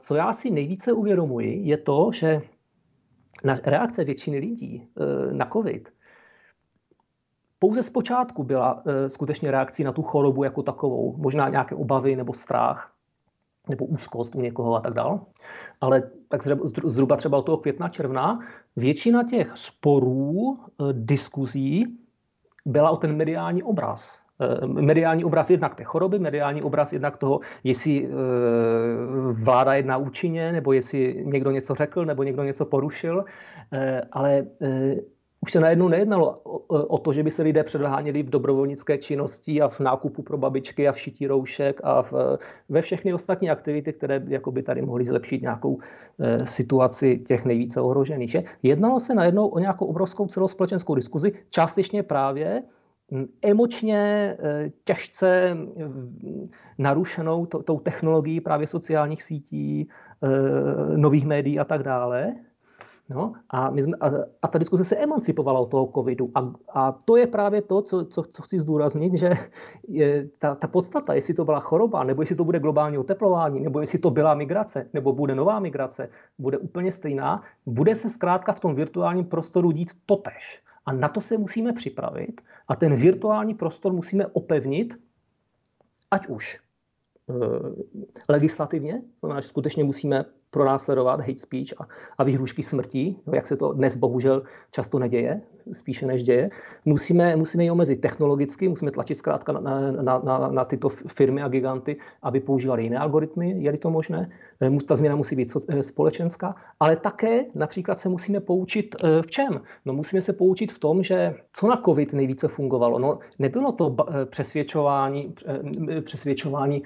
Co 0.00 0.14
já 0.14 0.32
si 0.32 0.50
nejvíce 0.50 0.92
uvědomuji, 0.92 1.60
je 1.62 1.76
to, 1.76 2.10
že 2.14 2.42
na 3.44 3.58
reakce 3.64 4.04
většiny 4.04 4.38
lidí 4.38 4.88
eh, 4.96 5.32
na 5.32 5.46
COVID 5.52 5.92
pouze 7.58 7.82
zpočátku 7.82 8.44
byla 8.44 8.82
eh, 8.86 9.10
skutečně 9.10 9.50
reakcí 9.50 9.84
na 9.84 9.92
tu 9.92 10.02
chorobu 10.02 10.44
jako 10.44 10.62
takovou. 10.62 11.16
Možná 11.16 11.48
nějaké 11.48 11.74
obavy 11.74 12.16
nebo 12.16 12.34
strach 12.34 12.92
nebo 13.68 13.84
úzkost 13.84 14.34
u 14.34 14.40
někoho 14.40 14.74
a 14.74 14.80
tak 14.80 14.94
dále. 14.94 15.20
Ale 15.80 16.10
tak 16.28 16.42
zhruba 16.84 17.16
třeba 17.16 17.38
od 17.38 17.42
toho 17.42 17.58
května, 17.58 17.88
června, 17.88 18.40
většina 18.76 19.24
těch 19.24 19.52
sporů, 19.54 20.58
eh, 20.58 20.84
diskuzí 20.92 21.98
byla 22.66 22.90
o 22.90 22.96
ten 22.96 23.16
mediální 23.16 23.62
obraz. 23.62 24.18
Eh, 24.40 24.66
mediální 24.66 25.24
obraz 25.24 25.50
jednak 25.50 25.74
té 25.74 25.84
choroby, 25.84 26.18
mediální 26.18 26.62
obraz 26.62 26.92
jednak 26.92 27.16
toho, 27.16 27.40
jestli 27.64 28.04
eh, 28.04 28.08
vláda 29.32 29.74
jedná 29.74 29.96
účinně, 29.96 30.52
nebo 30.52 30.72
jestli 30.72 31.22
někdo 31.26 31.50
něco 31.50 31.74
řekl, 31.74 32.04
nebo 32.04 32.22
někdo 32.22 32.42
něco 32.42 32.64
porušil, 32.64 33.24
eh, 33.72 34.00
ale 34.12 34.46
už 35.40 35.52
se 35.52 35.60
najednou 35.60 35.88
nejednalo 35.88 36.40
o 36.68 36.98
to, 36.98 37.12
že 37.12 37.22
by 37.22 37.30
se 37.30 37.42
lidé 37.42 37.64
předháněli 37.64 38.22
v 38.22 38.30
dobrovolnické 38.30 38.98
činnosti 38.98 39.62
a 39.62 39.68
v 39.68 39.80
nákupu 39.80 40.22
pro 40.22 40.38
babičky 40.38 40.88
a 40.88 40.92
v 40.92 40.98
šití 40.98 41.26
roušek 41.26 41.80
a 41.84 42.02
v, 42.02 42.12
ve 42.68 42.82
všechny 42.82 43.14
ostatní 43.14 43.50
aktivity, 43.50 43.92
které 43.92 44.20
by 44.50 44.62
tady 44.62 44.82
mohly 44.82 45.04
zlepšit 45.04 45.42
nějakou 45.42 45.78
situaci 46.44 47.18
těch 47.18 47.44
nejvíce 47.44 47.80
ohrožených. 47.80 48.30
Že? 48.30 48.42
Jednalo 48.62 49.00
se 49.00 49.14
najednou 49.14 49.46
o 49.46 49.58
nějakou 49.58 49.86
obrovskou 49.86 50.26
celospolečenskou 50.26 50.94
diskuzi, 50.94 51.32
částečně 51.50 52.02
právě 52.02 52.62
emočně 53.42 54.36
eh, 54.38 54.66
těžce 54.84 55.56
narušenou 56.78 57.46
tou 57.46 57.78
technologií 57.78 58.40
právě 58.40 58.66
sociálních 58.66 59.22
sítí, 59.22 59.88
eh, 60.22 60.96
nových 60.96 61.26
médií 61.26 61.58
a 61.58 61.64
tak 61.64 61.82
dále. 61.82 62.34
No, 63.08 63.32
a, 63.50 63.70
my 63.70 63.82
jsme, 63.82 63.96
a, 64.00 64.10
a 64.42 64.48
ta 64.48 64.58
diskuse 64.58 64.84
se 64.84 64.96
emancipovala 64.96 65.60
od 65.60 65.70
toho 65.70 65.90
covidu. 65.94 66.30
A, 66.34 66.52
a 66.74 66.92
to 66.92 67.16
je 67.16 67.26
právě 67.26 67.62
to, 67.62 67.82
co, 67.82 68.04
co, 68.04 68.22
co 68.22 68.42
chci 68.42 68.58
zdůraznit, 68.58 69.14
že 69.14 69.30
je 69.88 70.28
ta, 70.38 70.54
ta 70.54 70.66
podstata, 70.66 71.14
jestli 71.14 71.34
to 71.34 71.44
byla 71.44 71.60
choroba, 71.60 72.04
nebo 72.04 72.22
jestli 72.22 72.36
to 72.36 72.44
bude 72.44 72.58
globální 72.58 72.98
oteplování, 72.98 73.60
nebo 73.60 73.80
jestli 73.80 73.98
to 73.98 74.10
byla 74.10 74.34
migrace, 74.34 74.88
nebo 74.92 75.12
bude 75.12 75.34
nová 75.34 75.60
migrace, 75.60 76.08
bude 76.38 76.58
úplně 76.58 76.92
stejná, 76.92 77.42
bude 77.66 77.94
se 77.94 78.08
zkrátka 78.08 78.52
v 78.52 78.60
tom 78.60 78.74
virtuálním 78.74 79.24
prostoru 79.24 79.70
dít 79.70 79.90
totež. 80.06 80.62
A 80.86 80.92
na 80.92 81.08
to 81.08 81.20
se 81.20 81.38
musíme 81.38 81.72
připravit 81.72 82.40
a 82.68 82.76
ten 82.76 82.96
virtuální 82.96 83.54
prostor 83.54 83.92
musíme 83.92 84.26
opevnit, 84.26 84.94
ať 86.10 86.26
už 86.26 86.54
e, 86.54 86.62
legislativně, 88.32 89.02
to 89.20 89.26
znamená, 89.26 89.40
že 89.40 89.48
skutečně 89.48 89.84
musíme 89.84 90.24
pronásledovat 90.50 91.20
hate 91.20 91.38
speech 91.38 91.74
a, 91.78 91.86
a 92.18 92.24
výhrušky 92.24 92.62
smrti, 92.62 93.16
no, 93.26 93.34
jak 93.34 93.46
se 93.46 93.56
to 93.56 93.72
dnes 93.72 93.96
bohužel 93.96 94.42
často 94.70 94.98
neděje, 94.98 95.40
spíše 95.72 96.06
než 96.06 96.22
děje. 96.22 96.50
Musíme, 96.84 97.36
musíme 97.36 97.64
ji 97.64 97.70
omezit 97.70 98.00
technologicky, 98.00 98.68
musíme 98.68 98.90
tlačit 98.90 99.14
zkrátka 99.14 99.52
na, 99.52 99.60
na, 99.90 100.18
na, 100.18 100.48
na 100.48 100.64
tyto 100.64 100.88
firmy 100.88 101.42
a 101.42 101.48
giganty, 101.48 101.96
aby 102.22 102.40
používali 102.40 102.82
jiné 102.82 102.98
algoritmy, 102.98 103.54
je-li 103.58 103.78
to 103.78 103.90
možné. 103.90 104.30
Eh, 104.62 104.70
ta 104.86 104.94
změna 104.96 105.16
musí 105.16 105.36
být 105.36 105.48
eh, 105.68 105.82
společenská, 105.82 106.54
ale 106.80 106.96
také 106.96 107.44
například 107.54 107.98
se 107.98 108.08
musíme 108.08 108.40
poučit 108.40 108.94
eh, 109.04 109.22
v 109.22 109.30
čem? 109.30 109.60
No 109.84 109.92
musíme 109.92 110.22
se 110.22 110.32
poučit 110.32 110.72
v 110.72 110.78
tom, 110.78 111.02
že 111.02 111.34
co 111.52 111.68
na 111.68 111.76
COVID 111.84 112.12
nejvíce 112.12 112.48
fungovalo. 112.48 112.98
No 112.98 113.18
nebylo 113.38 113.72
to 113.72 113.96
přesvědčování, 114.24 115.34
přesvědčování 116.04 116.82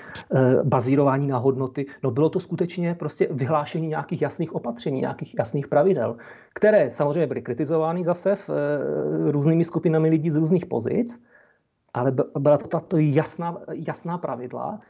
bazírování 0.64 1.26
na 1.26 1.38
hodnoty, 1.38 1.86
no 2.02 2.10
bylo 2.10 2.28
to 2.28 2.40
skutečně 2.40 2.94
prostě 2.94 3.28
vyhlášení 3.50 3.86
nějakých 3.88 4.22
jasných 4.22 4.54
opatření, 4.54 5.00
nějakých 5.00 5.34
jasných 5.38 5.68
pravidel, 5.68 6.16
které 6.54 6.90
samozřejmě 6.90 7.26
byly 7.26 7.42
kritizovány 7.42 8.04
zase 8.04 8.36
v, 8.36 8.50
různými 9.30 9.64
skupinami 9.64 10.08
lidí 10.08 10.30
z 10.30 10.36
různých 10.36 10.66
pozic, 10.66 11.22
ale 11.94 12.12
byla 12.38 12.58
to 12.58 12.68
tato 12.68 12.96
jasná, 12.98 13.58
jasná 13.72 14.18
pravidla, 14.18 14.80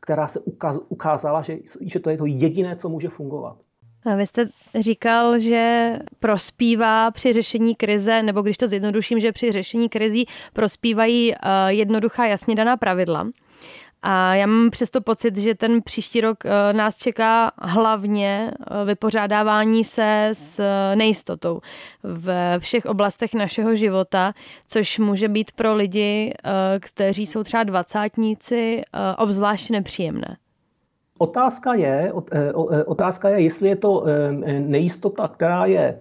která 0.00 0.26
se 0.26 0.40
ukázala, 0.88 1.42
že, 1.42 1.58
že 1.80 2.00
to 2.00 2.10
je 2.10 2.16
to 2.16 2.26
jediné, 2.26 2.76
co 2.76 2.88
může 2.88 3.08
fungovat. 3.08 3.56
A 4.04 4.14
vy 4.14 4.26
jste 4.26 4.48
říkal, 4.80 5.38
že 5.38 5.92
prospívá 6.20 7.10
při 7.10 7.32
řešení 7.32 7.74
krize, 7.74 8.22
nebo 8.22 8.42
když 8.42 8.56
to 8.56 8.68
zjednoduším, 8.68 9.20
že 9.20 9.32
při 9.32 9.52
řešení 9.52 9.88
krizí 9.88 10.26
prospívají 10.52 11.34
eh, 11.34 11.38
jednoduchá, 11.68 12.26
jasně 12.26 12.54
daná 12.54 12.76
pravidla. 12.76 13.26
A 14.02 14.34
já 14.34 14.46
mám 14.46 14.70
přesto 14.70 15.00
pocit, 15.00 15.36
že 15.36 15.54
ten 15.54 15.82
příští 15.82 16.20
rok 16.20 16.38
eh, 16.44 16.72
nás 16.72 16.96
čeká 16.96 17.52
hlavně 17.58 18.50
eh, 18.50 18.84
vypořádávání 18.84 19.84
se 19.84 20.28
s 20.32 20.58
eh, 20.58 20.96
nejistotou 20.96 21.60
v 22.02 22.58
všech 22.58 22.86
oblastech 22.86 23.34
našeho 23.34 23.74
života, 23.74 24.32
což 24.68 24.98
může 24.98 25.28
být 25.28 25.52
pro 25.52 25.74
lidi, 25.74 26.34
kteří 26.80 27.26
jsou 27.26 27.42
třeba 27.42 27.64
dvacátníci, 27.64 28.82
obzvlášť 29.18 29.70
nepříjemné. 29.70 30.36
Otázka 31.18 31.74
je, 31.74 32.12
otázka 32.86 33.28
je, 33.28 33.40
jestli 33.40 33.68
je 33.68 33.76
to 33.76 34.04
nejistota, 34.58 35.28
která 35.28 35.66
je 35.66 35.98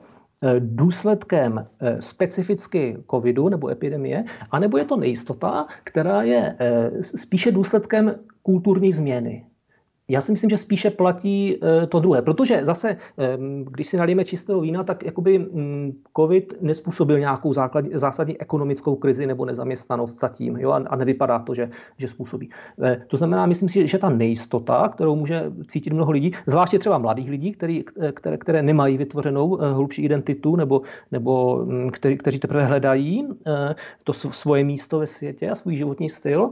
důsledkem 0.60 1.68
eh, 1.80 2.02
specificky 2.02 3.04
covidu 3.12 3.50
nebo 3.50 3.70
epidemie, 3.70 4.24
anebo 4.52 4.78
je 4.78 4.86
to 4.86 4.98
nejistota, 4.98 5.68
která 5.84 6.24
je 6.24 6.56
eh, 6.60 6.92
spíše 7.04 7.52
důsledkem 7.52 8.16
kulturní 8.42 8.94
změny. 8.94 9.46
Já 10.10 10.22
si 10.22 10.32
myslím, 10.32 10.50
že 10.50 10.58
spíše 10.58 10.90
platí 10.90 11.58
eh, 11.62 11.88
to 11.88 12.00
druhé, 12.00 12.22
protože 12.22 12.66
zase, 12.66 12.98
když 13.64 13.88
si 13.88 13.98
nalíme 13.98 14.26
čistého 14.26 14.62
vína, 14.62 14.84
tak 14.84 15.04
jakoby 15.04 15.40
mm, 15.40 16.02
COVID 16.18 16.54
nespůsobil 16.62 17.20
nějakou 17.20 17.54
základ, 17.54 17.86
zásadní 17.94 18.42
ekonomickou 18.42 18.96
krizi 18.96 19.28
nebo 19.28 19.46
nezaměstnanost 19.46 20.20
zatím 20.20 20.58
jo, 20.58 20.72
a 20.72 20.96
nevypadá 20.96 21.40
to, 21.40 21.54
že, 21.54 21.70
že 21.98 22.08
způsobí. 22.08 22.50
Eh, 22.84 23.02
to 23.08 23.18
znamená, 23.18 23.46
myslím 23.46 23.70
si, 23.70 23.88
že 23.88 23.98
ta 23.98 24.10
nejistota, 24.10 24.90
kterou 24.90 25.16
může 25.16 25.52
cítit 25.68 25.94
mnoho 25.94 26.12
lidí, 26.12 26.32
zvláště 26.46 26.80
třeba 26.80 26.98
mladých 26.98 27.30
lidí, 27.30 27.52
který, 27.52 27.84
které, 28.14 28.38
které 28.38 28.62
nemají 28.62 28.98
vytvořenou 28.98 29.62
eh, 29.62 29.74
hlubší 29.74 30.02
identitu 30.02 30.56
nebo, 30.56 30.82
nebo 31.12 31.66
mm, 31.66 31.90
který, 31.90 32.18
kteří 32.18 32.40
teprve 32.40 32.66
hledají 32.66 33.28
to 34.04 34.14
svoje 34.14 34.64
místo 34.64 35.00
ve 35.00 35.08
světě 35.08 35.50
a 35.50 35.56
svůj 35.56 35.76
životní 35.76 36.10
styl, 36.10 36.52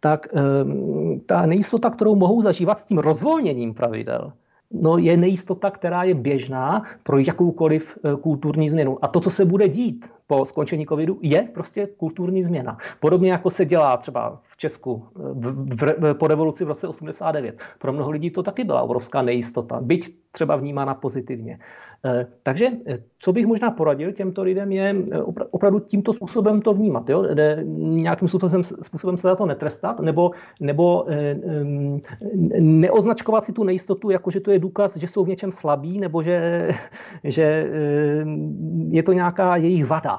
tak 0.00 0.26
ehm, 0.34 1.20
ta 1.26 1.46
nejistota, 1.46 1.90
kterou 1.90 2.16
mohou 2.16 2.42
zažívat 2.42 2.78
s 2.78 2.84
tím 2.84 2.98
rozvolněním 2.98 3.74
pravidel, 3.74 4.32
no 4.70 4.98
je 4.98 5.16
nejistota, 5.16 5.70
která 5.70 6.02
je 6.02 6.14
běžná 6.14 6.82
pro 7.02 7.18
jakoukoliv 7.18 7.98
eh, 7.98 8.16
kulturní 8.16 8.70
změnu. 8.70 9.04
A 9.04 9.08
to, 9.08 9.20
co 9.20 9.30
se 9.30 9.44
bude 9.44 9.68
dít 9.68 10.06
po 10.26 10.44
skončení 10.44 10.86
covidu, 10.86 11.18
je 11.22 11.48
prostě 11.54 11.86
kulturní 11.96 12.42
změna. 12.42 12.78
Podobně 13.00 13.32
jako 13.32 13.50
se 13.50 13.64
dělá 13.64 13.96
třeba 13.96 14.40
v 14.42 14.56
Česku 14.56 15.06
eh, 15.16 15.20
v, 15.34 15.96
v, 16.00 16.14
po 16.14 16.26
revoluci 16.26 16.64
v 16.64 16.68
roce 16.68 16.88
89. 16.88 17.60
Pro 17.78 17.92
mnoho 17.92 18.10
lidí 18.10 18.30
to 18.30 18.42
taky 18.42 18.64
byla 18.64 18.82
obrovská 18.82 19.22
nejistota, 19.22 19.80
byť 19.80 20.16
třeba 20.32 20.56
vnímána 20.56 20.94
pozitivně. 20.94 21.58
Eh, 22.04 22.26
takže 22.42 22.66
eh, 22.86 22.98
co 23.18 23.32
bych 23.32 23.46
možná 23.46 23.70
poradil 23.70 24.12
těmto 24.12 24.42
lidem 24.42 24.72
je 24.72 24.94
eh, 25.12 25.22
opravdu 25.50 25.80
tímto 25.80 26.12
způsobem 26.12 26.62
to 26.62 26.74
vnímat. 26.74 27.08
Jo? 27.08 27.24
Nějakým 27.78 28.28
způsobem, 28.28 28.62
způsobem 28.62 29.18
se 29.18 29.28
za 29.28 29.36
to 29.36 29.46
netrestat 29.46 30.00
nebo, 30.00 30.30
nebo 30.60 31.06
neoznačkovat 32.60 33.44
si 33.44 33.52
tu 33.52 33.64
nejistotu, 33.64 34.10
jako 34.10 34.30
že 34.30 34.40
to 34.40 34.50
je 34.50 34.58
důkaz, 34.58 34.96
že 34.96 35.08
jsou 35.08 35.24
v 35.24 35.28
něčem 35.28 35.52
slabí 35.52 36.00
nebo 36.00 36.22
že, 36.22 36.68
že 37.24 37.70
je 38.88 39.02
to 39.02 39.12
nějaká 39.12 39.56
jejich 39.56 39.86
vada. 39.86 40.15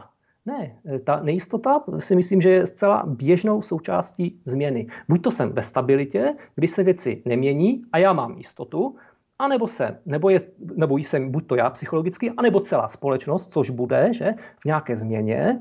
Ne, 0.47 0.79
ta 1.03 1.19
nejistota 1.19 1.83
si 1.99 2.15
myslím, 2.15 2.41
že 2.41 2.49
je 2.49 2.67
zcela 2.67 3.03
běžnou 3.07 3.61
součástí 3.61 4.39
změny. 4.45 4.87
Buď 5.09 5.21
to 5.21 5.31
jsem 5.31 5.51
ve 5.51 5.63
stabilitě, 5.63 6.35
kdy 6.55 6.67
se 6.67 6.83
věci 6.83 7.21
nemění 7.25 7.83
a 7.91 7.97
já 7.97 8.13
mám 8.13 8.37
jistotu, 8.37 8.95
a 9.39 9.47
nebo 9.47 9.67
se, 9.67 9.99
nebo, 10.05 10.29
je, 10.29 10.39
nebo 10.75 10.97
jsem 10.97 11.31
buď 11.31 11.47
to 11.47 11.55
já 11.55 11.69
psychologicky, 11.69 12.31
anebo 12.37 12.59
celá 12.59 12.87
společnost, 12.87 13.51
což 13.51 13.69
bude, 13.69 14.09
že 14.13 14.33
v 14.59 14.65
nějaké 14.65 14.95
změně, 14.95 15.59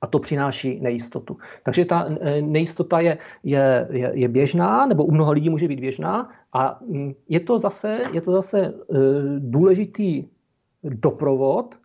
a 0.00 0.06
to 0.06 0.18
přináší 0.18 0.80
nejistotu. 0.80 1.36
Takže 1.62 1.84
ta 1.84 2.08
e, 2.20 2.42
nejistota 2.42 3.00
je, 3.00 3.18
je, 3.42 3.88
je, 3.90 4.10
je 4.14 4.28
běžná, 4.28 4.86
nebo 4.86 5.04
u 5.04 5.12
mnoha 5.12 5.32
lidí 5.32 5.50
může 5.50 5.68
být 5.68 5.80
běžná 5.80 6.30
a 6.52 6.80
mm, 6.86 7.12
je 7.28 7.40
to 7.40 7.58
zase, 7.58 7.98
je 8.12 8.20
to 8.20 8.32
zase 8.32 8.60
e, 8.60 8.72
důležitý 9.38 10.24
doprovod 10.84 11.79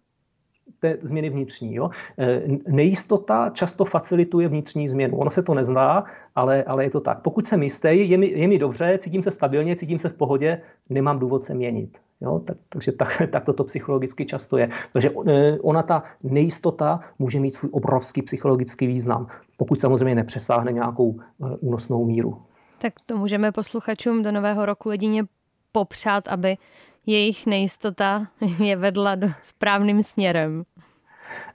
té 0.93 1.07
změny 1.07 1.29
vnitřní. 1.29 1.75
Jo? 1.75 1.89
E, 2.17 2.41
nejistota 2.67 3.49
často 3.49 3.85
facilituje 3.85 4.47
vnitřní 4.47 4.89
změnu. 4.89 5.17
Ono 5.17 5.31
se 5.31 5.43
to 5.43 5.53
nezná, 5.53 6.05
ale, 6.35 6.63
ale 6.63 6.83
je 6.83 6.89
to 6.89 6.99
tak. 6.99 7.21
Pokud 7.21 7.45
jsem 7.45 7.63
jistý, 7.63 8.09
je 8.09 8.17
mi, 8.17 8.27
je 8.27 8.47
mi 8.47 8.59
dobře, 8.59 8.97
cítím 9.01 9.23
se 9.23 9.31
stabilně, 9.31 9.75
cítím 9.75 9.99
se 9.99 10.09
v 10.09 10.13
pohodě, 10.13 10.61
nemám 10.89 11.19
důvod 11.19 11.43
se 11.43 11.53
měnit. 11.53 11.97
Jo? 12.21 12.39
Tak, 12.39 12.57
takže 12.69 12.91
tak, 12.91 13.21
tak 13.29 13.45
toto 13.45 13.63
psychologicky 13.63 14.25
často 14.25 14.57
je. 14.57 14.69
Takže 14.93 15.09
e, 15.27 15.59
ona, 15.59 15.83
ta 15.83 16.03
nejistota, 16.23 16.99
může 17.19 17.39
mít 17.39 17.55
svůj 17.55 17.69
obrovský 17.73 18.21
psychologický 18.21 18.87
význam, 18.87 19.27
pokud 19.57 19.81
samozřejmě 19.81 20.15
nepřesáhne 20.15 20.71
nějakou 20.71 21.15
e, 21.19 21.57
únosnou 21.59 22.05
míru. 22.05 22.41
Tak 22.77 22.93
to 23.05 23.17
můžeme 23.17 23.51
posluchačům 23.51 24.23
do 24.23 24.31
nového 24.31 24.65
roku 24.65 24.91
jedině 24.91 25.23
popřát, 25.71 26.27
aby 26.27 26.57
jejich 27.05 27.45
nejistota 27.45 28.27
je 28.63 28.75
vedla 28.75 29.15
do 29.15 29.27
správným 29.41 30.03
směrem. 30.03 30.63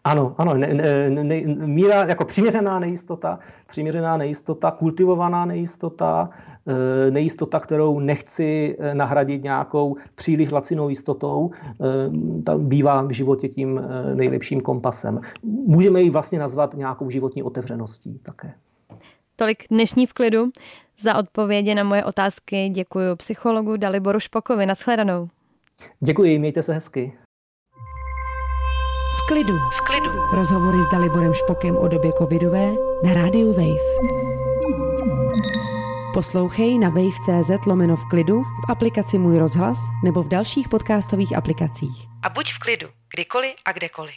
Ano, 0.04 0.35
ano, 0.38 0.54
ne, 0.54 0.74
ne, 0.74 1.11
ne, 1.24 1.40
míra 1.46 2.04
jako 2.04 2.24
přiměřená 2.24 2.78
nejistota, 2.78 3.38
přiměřená 3.66 4.16
nejistota, 4.16 4.70
kultivovaná 4.70 5.44
nejistota, 5.44 6.30
e, 6.66 7.11
nejistota, 7.11 7.61
kterou 7.61 8.00
nechci 8.00 8.76
e, 8.78 8.94
nahradit 8.94 9.42
nějakou 9.42 9.96
příliš 10.14 10.50
lacinou 10.50 10.88
jistotou, 10.88 11.50
e, 11.50 12.42
ta 12.42 12.59
bývá 12.59 13.02
v 13.02 13.11
životě 13.11 13.48
tím 13.48 13.80
nejlepším 14.14 14.61
kompasem. 14.61 15.20
Můžeme 15.42 16.02
ji 16.02 16.11
vlastně 16.11 16.38
nazvat 16.38 16.74
nějakou 16.74 17.11
životní 17.11 17.42
otevřeností 17.42 18.18
také. 18.22 18.54
Tolik 19.37 19.64
dnešní 19.70 20.06
v 20.06 20.12
klidu. 20.12 20.50
Za 21.02 21.18
odpovědi 21.18 21.74
na 21.74 21.85
moje 21.85 22.04
otázky 22.04 22.68
děkuji 22.68 23.16
psychologu 23.16 23.76
Daliboru 23.76 24.20
Špokovi. 24.20 24.66
Naschledanou. 24.66 25.28
Děkuji, 26.00 26.38
mějte 26.38 26.62
se 26.62 26.72
hezky. 26.72 27.12
V 29.31 29.33
klidu. 29.33 29.59
V 29.59 29.81
klidu. 29.81 30.11
Rozhovory 30.33 30.83
s 30.83 30.88
Daliborem 30.88 31.35
Špokem 31.35 31.77
o 31.77 31.88
době 31.88 32.12
covidové 32.19 32.71
na 33.05 33.14
rádiu 33.14 33.53
Wave. 33.53 34.11
Poslouchej 36.14 36.79
na 36.79 36.88
wave.cz 36.88 37.66
lomeno 37.66 37.97
v 37.97 38.09
klidu, 38.09 38.43
v 38.43 38.71
aplikaci 38.71 39.19
Můj 39.19 39.38
rozhlas 39.38 39.79
nebo 40.05 40.23
v 40.23 40.29
dalších 40.29 40.69
podcastových 40.69 41.37
aplikacích. 41.37 42.07
A 42.23 42.29
buď 42.29 42.53
v 42.53 42.59
klidu, 42.59 42.88
kdykoliv 43.14 43.53
a 43.64 43.73
kdekoliv. 43.73 44.14